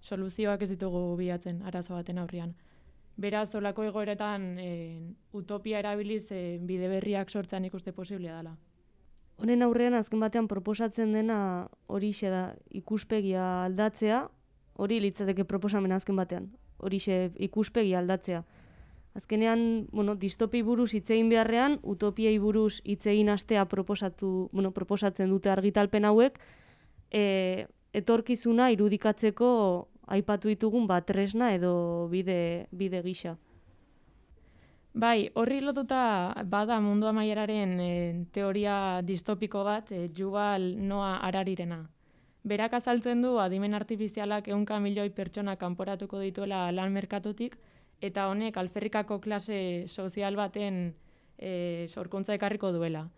soluzioak 0.00 0.62
ez 0.62 0.70
ditugu 0.74 1.16
bilatzen 1.18 1.62
arazo 1.66 1.94
baten 1.94 2.18
aurrian. 2.18 2.54
Beraz, 3.16 3.54
olako 3.54 3.84
egoeretan 3.86 4.46
e, 4.58 4.70
utopia 5.32 5.78
erabiliz 5.78 6.26
e, 6.34 6.58
bide 6.58 6.88
berriak 6.90 7.30
sortzean 7.30 7.64
ikuste 7.64 7.92
posiblea 7.94 8.40
dela. 8.40 8.56
Honen 9.38 9.62
aurrean 9.66 9.94
azken 9.94 10.20
batean 10.22 10.48
proposatzen 10.50 11.12
dena 11.14 11.68
hori 11.86 12.12
da 12.22 12.54
ikuspegia 12.70 13.64
aldatzea, 13.64 14.28
hori 14.78 15.00
litzateke 15.00 15.44
proposamen 15.44 15.92
azken 15.92 16.16
batean, 16.16 16.50
hori 16.78 16.98
ikuspegia 17.38 17.98
aldatzea. 17.98 18.44
Azkenean, 19.14 19.86
bueno, 19.92 20.16
distopi 20.18 20.62
buruz 20.66 20.90
hitzein 20.94 21.28
beharrean, 21.30 21.78
utopiai 21.82 22.34
buruz 22.42 22.80
hitzein 22.82 23.28
astea 23.30 23.64
proposatu, 23.70 24.50
bueno, 24.52 24.72
proposatzen 24.74 25.30
dute 25.30 25.52
argitalpen 25.52 26.04
hauek, 26.04 26.40
e, 27.14 27.66
etorkizuna 27.94 28.72
irudikatzeko 28.74 29.50
aipatu 30.16 30.50
ditugun 30.50 30.88
bat 30.90 31.06
tresna 31.06 31.52
edo 31.54 32.08
bide, 32.10 32.66
bide 32.72 33.02
gisa. 33.04 33.36
Bai, 34.94 35.30
horri 35.34 35.60
lotuta 35.62 36.34
bada 36.50 36.80
mundu 36.82 37.06
amaieraren 37.06 37.78
e, 37.80 37.92
teoria 38.34 39.00
distopiko 39.02 39.62
bat, 39.66 39.92
e, 39.92 40.08
Jubal 40.10 40.74
Noa 40.88 41.16
Ararirena. 41.26 41.84
Berak 42.44 42.74
azaltzen 42.78 43.22
du 43.22 43.38
adimen 43.38 43.74
artifizialak 43.74 44.50
ehunka 44.50 44.78
milioi 44.80 45.08
pertsona 45.10 45.56
kanporatuko 45.56 46.18
dituela 46.18 46.66
lan 46.72 46.92
merkatutik, 46.92 47.56
eta 48.00 48.28
honek 48.28 48.56
alferrikako 48.56 49.20
klase 49.20 49.86
sozial 49.88 50.36
baten 50.36 50.94
e, 51.38 51.86
sorkuntza 51.88 52.34
ekarriko 52.34 52.72
duela. 52.72 53.08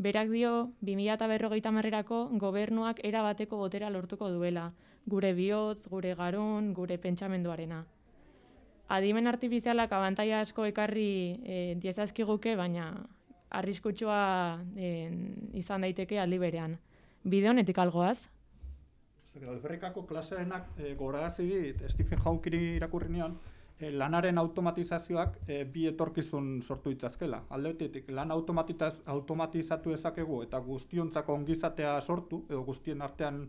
Berak 0.00 0.30
dio, 0.32 0.72
2000 0.80 1.56
eta 1.58 1.70
marrerako 1.70 2.28
gobernuak 2.40 3.02
erabateko 3.04 3.56
botera 3.56 3.90
lortuko 3.90 4.30
duela, 4.30 4.72
gure 5.06 5.34
bihotz, 5.34 5.88
gure 5.88 6.14
garun, 6.14 6.72
gure 6.72 6.96
pentsamenduarena. 6.98 7.84
Adimen 8.88 9.26
artifizialak 9.30 9.92
abantaia 9.92 10.40
asko 10.40 10.64
ekarri 10.66 11.38
e, 11.44 11.74
diezazkiguke, 11.78 12.56
baina 12.56 12.90
arriskutsua 13.50 14.58
e, 14.74 14.88
izan 15.60 15.86
daiteke 15.86 16.18
aldi 16.18 16.38
berean. 16.38 16.78
Bide 17.22 17.50
honetik 17.50 17.78
algoaz? 17.78 18.30
Alferrikako 19.40 20.06
klasearenak 20.08 20.72
e, 20.78 20.94
gorazi 20.98 21.46
dit, 21.46 21.84
Stephen 21.92 22.18
Hawking 22.24 22.76
irakurri 22.80 23.12
nion, 23.12 23.36
lanaren 23.80 24.38
automatizazioak 24.38 25.38
e, 25.48 25.64
bi 25.64 25.86
etorkizun 25.88 26.60
sortu 26.62 26.90
ditzazkela. 26.92 27.44
Aldeetik 27.56 28.10
lan 28.12 28.30
automatizatu 28.30 29.94
ezakegu 29.96 30.42
eta 30.44 30.60
guztiontzako 30.60 31.34
ongizatea 31.34 32.00
sortu 32.00 32.44
edo 32.50 32.62
guztien 32.64 33.02
artean 33.02 33.46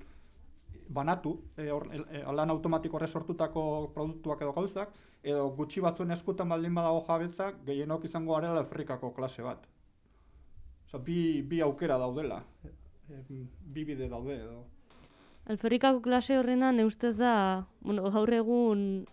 banatu, 0.90 1.36
e, 1.58 1.70
or, 1.72 1.88
e, 1.94 2.24
lan 2.24 2.50
automatiko 2.50 2.98
horre 2.98 3.08
sortutako 3.08 3.64
produktuak 3.94 4.42
edo 4.42 4.54
gauzak, 4.56 4.96
edo 5.24 5.50
gutxi 5.56 5.84
batzuen 5.84 6.12
eskutan 6.12 6.50
baldin 6.50 6.76
badago 6.76 7.04
jabetzak, 7.08 7.62
gehienok 7.66 8.06
izango 8.06 8.36
garela 8.36 8.64
Afrikako 8.66 9.12
klase 9.16 9.44
bat. 9.44 9.68
Osa, 10.88 10.98
bi, 10.98 11.42
bi 11.42 11.62
aukera 11.62 11.98
daudela, 11.98 12.42
e, 12.64 13.24
bi 13.74 13.86
bide 13.86 14.10
daude 14.10 14.36
edo. 14.36 14.64
Alferrikako 15.52 16.02
klase 16.02 16.38
horrena 16.38 16.72
neustez 16.72 17.18
da, 17.18 17.66
bueno, 17.82 18.10
gaur 18.12 18.34
egun 18.34 19.08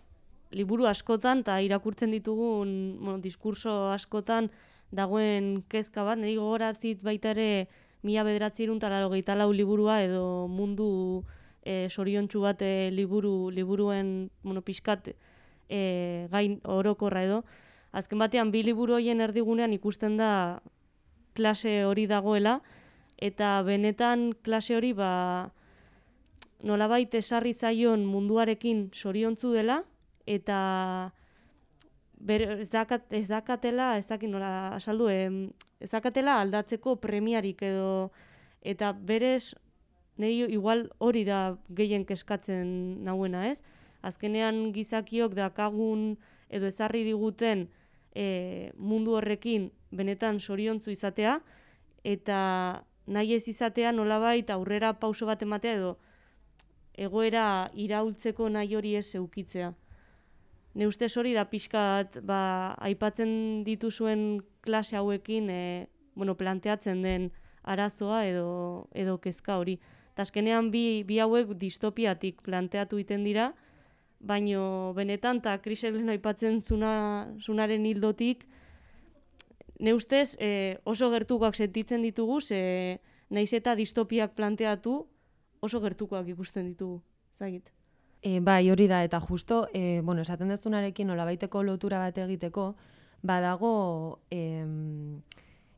liburu 0.51 0.87
askotan 0.89 1.43
eta 1.43 1.59
irakurtzen 1.61 2.11
ditugun 2.11 2.97
bueno, 2.99 3.19
diskurso 3.21 3.91
askotan 3.93 4.49
dagoen 4.91 5.63
kezka 5.69 6.03
bat, 6.03 6.17
niri 6.17 6.37
gogoratzit 6.39 7.03
baita 7.05 7.31
ere 7.35 7.67
mila 8.03 8.23
bederatzi 8.23 8.63
iruntara 8.63 9.01
lau 9.01 9.51
liburua 9.51 10.01
edo 10.03 10.47
mundu 10.47 11.23
e, 11.63 11.87
soriontsu 11.89 12.41
bat 12.41 12.61
e, 12.61 12.89
liburu, 12.91 13.51
liburuen 13.51 14.31
bueno, 14.41 14.61
pixkat 14.61 15.11
e, 15.69 16.27
gain 16.31 16.59
orokorra 16.63 17.23
edo. 17.23 17.43
Azken 17.91 18.19
batean 18.19 18.51
bi 18.51 18.63
liburu 18.63 18.95
hoien 18.97 19.21
erdigunean 19.21 19.73
ikusten 19.73 20.17
da 20.17 20.61
klase 21.33 21.85
hori 21.85 22.07
dagoela 22.07 22.59
eta 23.17 23.61
benetan 23.63 24.33
klase 24.41 24.75
hori 24.75 24.93
ba 24.93 25.51
nolabait 26.63 27.13
esarri 27.15 27.53
zaion 27.53 28.05
munduarekin 28.05 28.89
soriontzu 28.93 29.53
dela, 29.53 29.83
eta 30.29 30.59
ber, 32.19 32.43
ez, 32.59 32.69
dakat, 32.69 33.07
ez 33.15 33.27
dakatela, 33.29 33.95
ez 33.97 34.07
dakit 34.09 34.29
nola 34.29 34.75
asaldu, 34.75 35.09
ez 35.09 35.89
dakatela 35.89 36.39
aldatzeko 36.43 36.97
premiarik 37.01 37.63
edo, 37.65 38.11
eta 38.61 38.91
berez, 38.93 39.55
nahi 40.19 40.43
igual 40.51 40.89
hori 40.99 41.23
da 41.25 41.57
gehien 41.75 42.05
keskatzen 42.05 42.99
nahuena, 43.07 43.47
ez? 43.49 43.63
Azkenean 44.05 44.69
gizakiok 44.75 45.33
dakagun 45.35 46.17
edo 46.49 46.67
ezarri 46.67 47.05
diguten 47.07 47.67
e, 48.15 48.71
mundu 48.75 49.15
horrekin 49.15 49.69
benetan 49.95 50.39
soriontzu 50.39 50.91
izatea, 50.91 51.39
eta 52.03 52.39
nahi 53.07 53.33
ez 53.35 53.47
izatea 53.47 53.91
nolabait 53.95 54.49
aurrera 54.51 54.93
pauso 54.99 55.25
bat 55.25 55.41
ematea 55.41 55.79
edo 55.79 55.97
egoera 56.99 57.69
iraultzeko 57.79 58.49
nahi 58.51 58.75
hori 58.75 58.95
ez 58.99 59.15
eukitzea. 59.15 59.71
Ne 60.73 60.87
ustez 60.87 61.15
hori 61.17 61.33
da 61.33 61.45
pixkat 61.49 62.19
ba, 62.25 62.75
aipatzen 62.77 63.63
dituzuen 63.65 64.41
klase 64.61 64.97
hauekin 64.99 65.49
e, 65.49 65.61
bueno, 66.15 66.35
planteatzen 66.37 67.01
den 67.01 67.31
arazoa 67.63 68.25
edo, 68.27 68.87
edo 68.93 69.17
kezka 69.21 69.57
hori. 69.57 69.79
Taskenean 70.15 70.69
bi, 70.71 71.03
bi 71.07 71.19
hauek 71.23 71.55
distopiatik 71.57 72.41
planteatu 72.45 72.99
iten 72.99 73.23
dira, 73.23 73.53
baino 74.19 74.93
benetan 74.95 75.39
eta 75.39 75.57
kriselen 75.63 76.11
aipatzen 76.11 76.61
zuna, 76.61 77.31
zunaren 77.39 77.85
hildotik, 77.87 78.45
ne 79.79 79.93
ustez 79.95 80.35
e, 80.39 80.77
oso 80.83 81.09
gertukoak 81.11 81.55
sentitzen 81.55 82.03
ditugu, 82.03 82.41
ze 82.41 82.99
naiz 83.29 83.53
eta 83.53 83.75
distopiak 83.79 84.35
planteatu 84.35 85.05
oso 85.61 85.79
gertukoak 85.79 86.27
ikusten 86.35 86.67
ditugu. 86.73 87.01
Zagit. 87.39 87.78
E, 88.21 88.39
bai, 88.41 88.69
hori 88.69 88.87
da, 88.87 89.03
eta 89.03 89.19
justo, 89.21 89.69
e, 89.73 90.01
bueno, 90.03 90.21
esaten 90.21 90.49
dezunarekin, 90.51 91.07
nola 91.07 91.23
baiteko 91.23 91.63
lotura 91.63 92.01
bat 92.03 92.17
egiteko, 92.19 92.73
badago, 93.23 94.19
e, 94.29 94.65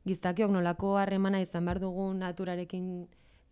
giztakiok 0.09 0.49
nolako 0.49 0.95
harremana 0.97 1.41
izan 1.41 1.67
behar 1.69 1.79
dugu 1.79 2.07
naturarekin 2.17 2.85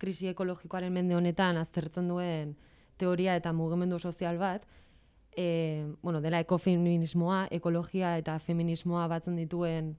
krisi 0.00 0.26
ekologikoaren 0.32 0.92
mende 0.92 1.14
honetan 1.14 1.60
aztertzen 1.60 2.08
duen 2.08 2.56
teoria 2.98 3.36
eta 3.38 3.52
mugimendu 3.52 3.98
sozial 3.98 4.38
bat, 4.38 4.66
e, 5.36 5.86
bueno, 6.02 6.20
dela 6.20 6.40
ekofeminismoa, 6.42 7.46
ekologia 7.50 8.16
eta 8.18 8.38
feminismoa 8.42 9.06
batzen 9.12 9.36
dituen 9.38 9.94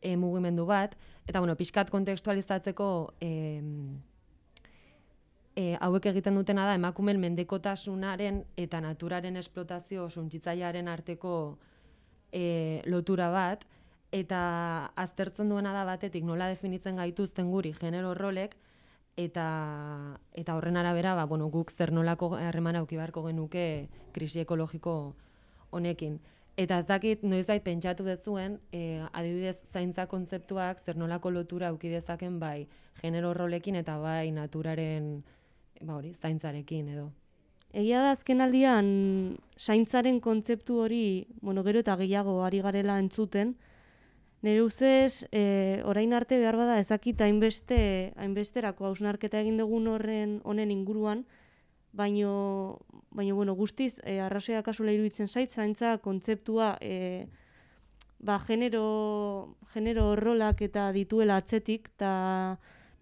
e, 0.00 0.14
mugimendu 0.16 0.66
bat, 0.68 0.94
eta 1.26 1.40
bueno, 1.40 1.56
pixkat 1.56 1.90
kontekstualizatzeko 1.90 3.14
e, 3.20 3.32
e, 5.58 5.74
hauek 5.82 6.06
egiten 6.12 6.38
dutena 6.38 6.68
da 6.68 6.76
emakumeen 6.78 7.18
mendekotasunaren 7.22 8.44
eta 8.62 8.80
naturaren 8.84 9.36
esplotazio 9.40 10.06
suntsitzailearen 10.08 10.88
arteko 10.92 11.32
e, 12.30 12.44
lotura 12.86 13.30
bat, 13.34 13.64
eta 14.14 14.40
aztertzen 14.96 15.50
duena 15.50 15.74
da 15.74 15.84
batetik 15.88 16.24
nola 16.24 16.46
definitzen 16.52 17.00
gaituzten 17.02 17.50
guri 17.50 17.74
genero 17.74 18.14
rolek, 18.14 18.54
eta 19.18 19.46
eta 20.38 20.54
horren 20.54 20.78
arabera 20.78 21.16
ba, 21.18 21.26
bueno, 21.26 21.48
guk 21.50 21.72
zer 21.74 21.90
nolako 21.92 22.36
harreman 22.38 22.78
auki 22.78 22.96
beharko 23.00 23.24
genuke 23.26 23.88
krisi 24.14 24.44
ekologiko 24.44 24.94
honekin. 25.74 26.20
Eta 26.58 26.78
ez 26.82 26.86
dakit 26.86 27.22
noiz 27.22 27.46
bait 27.46 27.62
pentsatu 27.62 28.06
dezuen, 28.06 28.60
e, 28.74 29.02
adibidez 29.12 29.58
zaintza 29.72 30.06
kontzeptuak 30.06 30.84
zer 30.86 30.96
nolako 30.98 31.34
lotura 31.34 31.72
auki 31.74 31.90
dezaken 31.90 32.38
bai 32.38 32.68
genero 33.02 33.34
rolekin 33.34 33.78
eta 33.78 33.98
bai 34.02 34.30
naturaren 34.34 35.10
ba 35.80 35.96
hori 35.96 36.12
zaintzarekin 36.14 36.88
edo. 36.88 37.10
Egia 37.72 38.00
da 38.00 38.12
azken 38.16 38.40
aldian 38.40 38.86
zaintzaren 39.58 40.20
kontzeptu 40.20 40.78
hori, 40.80 41.26
bueno, 41.42 41.62
gero 41.62 41.82
eta 41.84 41.96
gehiago 42.00 42.42
ari 42.44 42.62
garela 42.64 42.98
entzuten, 42.98 43.56
Nire 44.40 44.62
ustez, 44.62 45.26
e, 45.32 45.82
orain 45.82 46.12
arte 46.14 46.36
behar 46.38 46.54
bada 46.54 46.76
ezakita 46.78 47.26
hainbeste, 47.26 47.78
hainbesterako 48.22 48.86
hausnarketa 48.86 49.40
egin 49.42 49.58
dugun 49.58 49.88
horren 49.90 50.36
honen 50.46 50.70
inguruan, 50.70 51.24
baino, 51.90 52.78
baino 53.10 53.34
bueno, 53.34 53.56
guztiz, 53.58 53.98
e, 54.04 54.20
arrazoia 54.22 54.62
kasula 54.62 54.94
iruditzen 54.94 55.26
zait, 55.26 55.50
zaintza 55.50 55.96
kontzeptua 56.04 56.76
e, 56.80 57.26
ba, 58.22 58.38
genero, 58.46 59.56
genero 59.74 60.14
rolak 60.14 60.62
eta 60.62 60.92
dituela 60.94 61.40
atzetik, 61.42 61.90
eta 61.96 62.12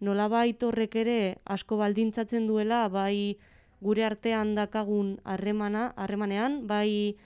nola 0.00 0.28
horrek 0.28 0.96
ere 0.96 1.38
asko 1.44 1.76
baldintzatzen 1.76 2.46
duela, 2.46 2.88
bai 2.88 3.38
gure 3.80 4.04
artean 4.04 4.54
dakagun 4.54 5.20
harremana, 5.24 5.92
harremanean, 5.96 6.66
bai 6.66 7.16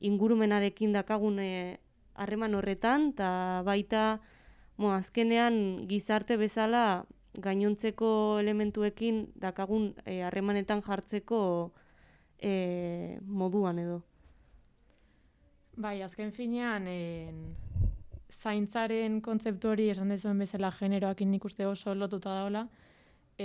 ingurumenarekin 0.00 0.92
dakagun 0.92 1.38
e, 1.38 1.78
harreman 2.14 2.54
horretan, 2.54 3.12
eta 3.12 3.62
baita, 3.64 4.20
mo, 4.76 4.92
azkenean 4.92 5.86
gizarte 5.88 6.36
bezala 6.36 7.04
gainontzeko 7.40 8.38
elementuekin 8.40 9.26
dakagun 9.40 9.94
eh, 10.04 10.22
harremanetan 10.24 10.82
jartzeko 10.82 11.72
e, 12.38 13.18
moduan 13.22 13.78
edo. 13.78 14.00
Bai, 15.76 16.00
azken 16.02 16.32
finean, 16.32 16.86
en, 16.88 17.42
zaintzaren 18.46 19.20
kontzeptu 19.24 19.72
hori 19.72 19.88
esan 19.90 20.12
dezuen 20.12 20.38
bezala 20.42 20.70
generoakin 20.78 21.30
nik 21.34 21.46
uste 21.48 21.66
oso 21.66 21.94
lotuta 21.94 22.34
daola, 22.38 22.66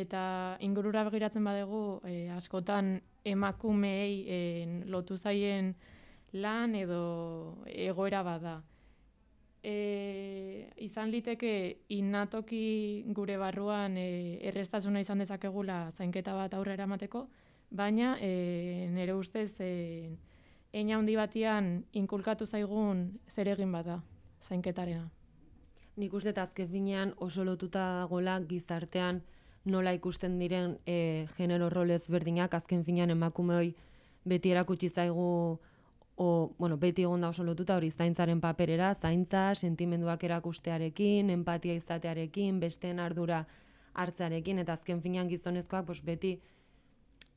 eta 0.02 0.24
ingurura 0.68 1.04
begiratzen 1.08 1.48
badegu 1.48 1.84
e, 2.08 2.30
askotan 2.36 2.94
emakumeei 3.28 4.18
en, 4.36 4.76
lotu 4.94 5.18
zaien 5.18 5.74
lan 6.34 6.76
edo 6.80 7.02
egoera 7.66 8.22
bada. 8.24 8.60
E, 9.62 10.70
izan 10.82 11.12
liteke 11.14 11.54
inatoki 11.94 13.04
gure 13.18 13.38
barruan 13.42 13.98
e, 13.98 14.38
errestasuna 14.50 15.04
izan 15.04 15.22
dezakegula 15.22 15.84
zainketa 15.92 16.34
bat 16.38 16.56
aurrera 16.58 16.88
emateko, 16.90 17.26
baina 17.70 18.16
e, 18.22 18.88
nire 18.94 19.18
ustez 19.18 19.52
e, 19.60 19.74
eina 20.72 20.98
handi 20.98 21.18
batian 21.20 21.76
inkulkatu 22.00 22.48
zaigun 22.48 23.06
zer 23.30 23.52
egin 23.54 23.76
bada 23.76 24.00
zainketarena. 24.42 25.10
Nik 25.98 26.14
uste 26.14 26.34
azken 26.36 26.70
finean 26.70 27.14
oso 27.18 27.44
lotuta 27.44 27.84
dagoela 28.02 28.40
gizartean 28.48 29.22
nola 29.66 29.94
ikusten 29.94 30.40
diren 30.40 30.78
e, 30.86 31.28
genero 31.38 31.70
rolez 31.70 32.04
berdinak, 32.10 32.54
azken 32.54 32.86
finean 32.86 33.10
emakume 33.10 33.74
beti 34.26 34.52
erakutsi 34.52 34.90
zaigu 34.90 35.60
o, 36.16 36.54
bueno, 36.58 36.78
beti 36.78 37.02
egon 37.02 37.22
da 37.22 37.30
oso 37.30 37.44
lotuta 37.44 37.76
hori 37.76 37.90
zaintzaren 37.92 38.42
paperera, 38.42 38.94
zaintza, 38.94 39.56
sentimenduak 39.56 40.24
erakustearekin, 40.24 41.30
empatia 41.34 41.74
izatearekin, 41.74 42.60
besteen 42.60 43.00
ardura 43.00 43.46
hartzarekin, 43.94 44.60
eta 44.62 44.76
azken 44.78 45.02
finean 45.02 45.30
gizonezkoak 45.32 45.88
pues, 45.88 46.02
beti 46.06 46.36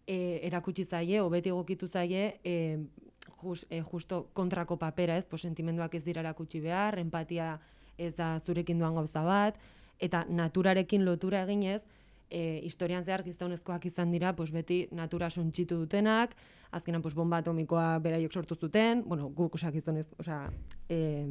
e, 0.07 0.17
erakutsi 0.51 0.85
zaie, 0.85 1.23
o 1.23 1.31
beti 1.33 1.53
egokitu 1.53 1.89
zaie, 1.89 2.27
e, 2.45 2.55
just, 3.43 3.65
e, 3.71 3.83
justo 3.83 4.29
kontrako 4.33 4.79
papera, 4.79 5.17
ez, 5.17 5.27
pues, 5.27 5.43
sentimenduak 5.43 5.95
ez 5.95 6.05
dira 6.05 6.21
erakutsi 6.21 6.61
behar, 6.61 6.99
empatia 6.99 7.59
ez 7.99 8.15
da 8.17 8.41
zurekin 8.41 8.79
duan 8.79 8.95
gauza 8.95 9.23
bat, 9.23 9.59
eta 9.99 10.25
naturarekin 10.29 11.05
lotura 11.05 11.45
eginez, 11.45 11.83
e, 12.31 12.61
historian 12.65 13.05
zehar 13.05 13.23
gizonezkoak 13.23 13.87
izan 13.87 14.11
dira, 14.11 14.35
pues, 14.37 14.51
beti 14.51 14.89
natura 14.91 15.31
suntxitu 15.31 15.79
dutenak, 15.79 16.35
azkenan 16.71 17.03
pues, 17.03 17.15
bomba 17.15 17.39
atomikoa 17.39 17.99
beraiok 17.99 18.33
sortu 18.33 18.55
zuten, 18.57 19.05
bueno, 19.07 19.29
guk 19.29 19.55
osak 19.55 19.75
izonez, 19.75 20.09
oza, 20.19 20.51
e, 20.89 21.27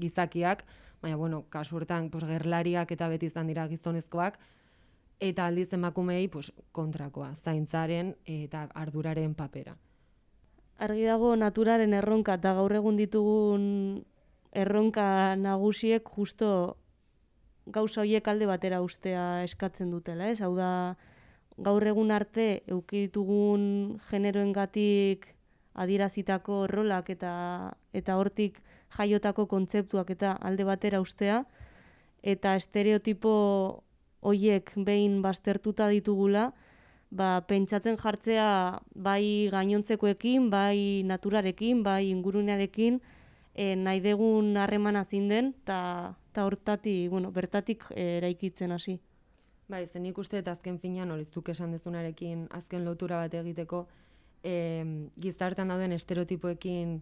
gizakiak, 0.00 0.64
baina, 1.02 1.16
bueno, 1.16 1.44
kasu 1.48 1.76
hortan, 1.76 2.10
pues, 2.10 2.24
gerlariak 2.24 2.90
eta 2.92 3.08
beti 3.08 3.26
izan 3.26 3.46
dira 3.46 3.68
gizonezkoak, 3.68 4.38
eta 5.20 5.46
aldiz 5.46 5.72
emakumei 5.74 6.28
pues, 6.28 6.52
kontrakoa, 6.72 7.34
zaintzaren 7.44 8.14
eta 8.26 8.68
arduraren 8.74 9.34
papera. 9.34 9.76
Argi 10.78 11.04
dago 11.10 11.34
naturaren 11.34 11.94
erronka 11.98 12.36
eta 12.38 12.52
gaur 12.54 12.72
egun 12.78 12.98
ditugun 12.98 13.64
erronka 14.54 15.34
nagusiek 15.36 16.06
justo 16.16 16.50
gauza 17.66 18.00
horiek 18.00 18.28
alde 18.30 18.46
batera 18.46 18.80
ustea 18.80 19.42
eskatzen 19.44 19.90
dutela, 19.90 20.28
ez? 20.30 20.40
Hau 20.40 20.54
da, 20.56 20.96
gaur 21.58 21.84
egun 21.90 22.12
arte 22.14 22.62
euki 22.70 23.08
ditugun 23.08 23.98
generoengatik 24.08 25.26
adierazitako 25.74 26.66
rolak 26.70 27.10
eta 27.10 27.32
eta 27.92 28.16
hortik 28.18 28.62
jaiotako 28.96 29.46
kontzeptuak 29.50 30.10
eta 30.14 30.32
alde 30.40 30.64
batera 30.64 31.02
ustea 31.02 31.42
eta 32.22 32.54
estereotipo 32.58 33.34
hoiek 34.20 34.72
behin 34.76 35.20
baztertuta 35.22 35.88
ditugula, 35.88 36.52
ba, 37.10 37.42
pentsatzen 37.48 37.96
jartzea 37.96 38.80
bai 38.94 39.48
gainontzekoekin, 39.52 40.50
bai 40.50 41.02
naturarekin, 41.08 41.82
bai 41.82 42.08
ingurunearekin, 42.10 43.00
e, 43.54 43.74
nahi 43.76 44.00
degun 44.00 44.56
harremana 44.56 45.04
zinden, 45.04 45.54
eta 45.62 46.44
hortati, 46.44 47.08
bueno, 47.08 47.32
bertatik 47.32 47.84
e, 47.90 48.18
eraikitzen 48.18 48.72
hasi. 48.72 48.98
Bai, 49.68 49.86
zen 49.86 50.06
ikuste 50.06 50.38
eta 50.38 50.52
azken 50.54 50.78
finean, 50.80 51.10
horitzuk 51.10 51.48
esan 51.52 51.72
dezunarekin 51.74 52.46
azken 52.56 52.84
lotura 52.84 53.18
bat 53.24 53.34
egiteko, 53.34 53.86
e, 54.44 54.84
gizartan 55.20 55.68
dauden 55.68 55.92
estereotipoekin, 55.92 57.00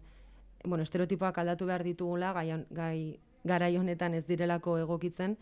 bueno, 0.65 0.83
estereotipoak 0.83 1.37
aldatu 1.37 1.67
behar 1.69 1.83
ditugula, 1.85 2.33
gai, 2.33 2.49
gai 2.71 3.19
garai 3.47 3.77
honetan 3.77 4.17
ez 4.17 4.25
direlako 4.27 4.77
egokitzen, 4.81 5.37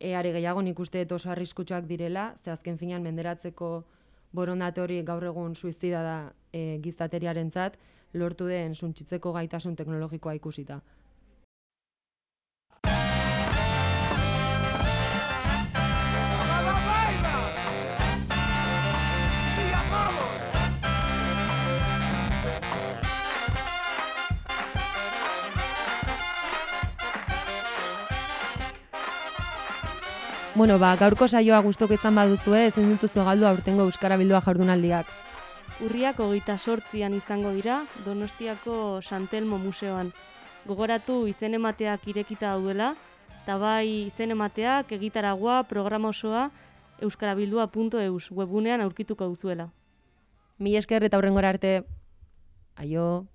e, 0.00 0.14
are 0.14 0.32
gehiago 0.32 0.62
nik 0.62 0.78
uste 0.78 1.06
oso 1.14 1.30
arriskutsuak 1.30 1.86
direla, 1.86 2.34
ze 2.44 2.50
azken 2.50 2.78
finean 2.78 3.02
menderatzeko 3.02 3.84
borondate 4.32 4.80
hori 4.80 5.02
gaur 5.02 5.24
egun 5.24 5.54
suizida 5.54 6.02
da 6.02 6.16
e, 6.52 6.78
gizateriaren 6.84 7.50
zat, 7.50 7.78
lortu 8.14 8.46
den 8.48 8.74
suntzitzeko 8.74 9.32
gaitasun 9.32 9.76
teknologikoa 9.76 10.34
ikusita. 10.38 10.80
Bueno, 30.58 30.76
ba, 30.80 30.96
gaurko 30.98 31.28
saioa 31.30 31.60
gustok 31.62 31.92
izan 31.94 32.16
baduzu, 32.18 32.50
eh, 32.58 32.64
ezin 32.66 32.88
dituzu 32.90 33.22
galdu 33.22 33.46
aurtengo 33.46 33.84
Euskara 33.86 34.16
Bildua 34.18 34.40
jardunaldiak. 34.42 35.06
Urriak 35.86 36.18
hogeita 36.18 36.56
sortzian 36.58 37.14
izango 37.14 37.52
dira, 37.54 37.84
Donostiako 38.04 38.98
Santelmo 39.00 39.60
Museoan. 39.62 40.10
Gogoratu 40.66 41.28
izen 41.30 41.54
emateak 41.54 42.08
irekita 42.10 42.56
daudela, 42.56 42.96
eta 43.44 43.56
bai 43.62 44.08
izen 44.08 44.34
emateak 44.34 44.90
egitaragua 44.98 45.62
programa 45.62 46.10
osoa 46.10 46.50
euskarabildua.eus 46.98 48.32
webunean 48.32 48.80
aurkituko 48.80 49.30
duzuela. 49.30 49.70
Mi 50.58 50.74
esker 50.74 51.04
eta 51.04 51.22
hurrengora 51.22 51.54
arte. 51.54 51.84
Aio. 52.74 53.28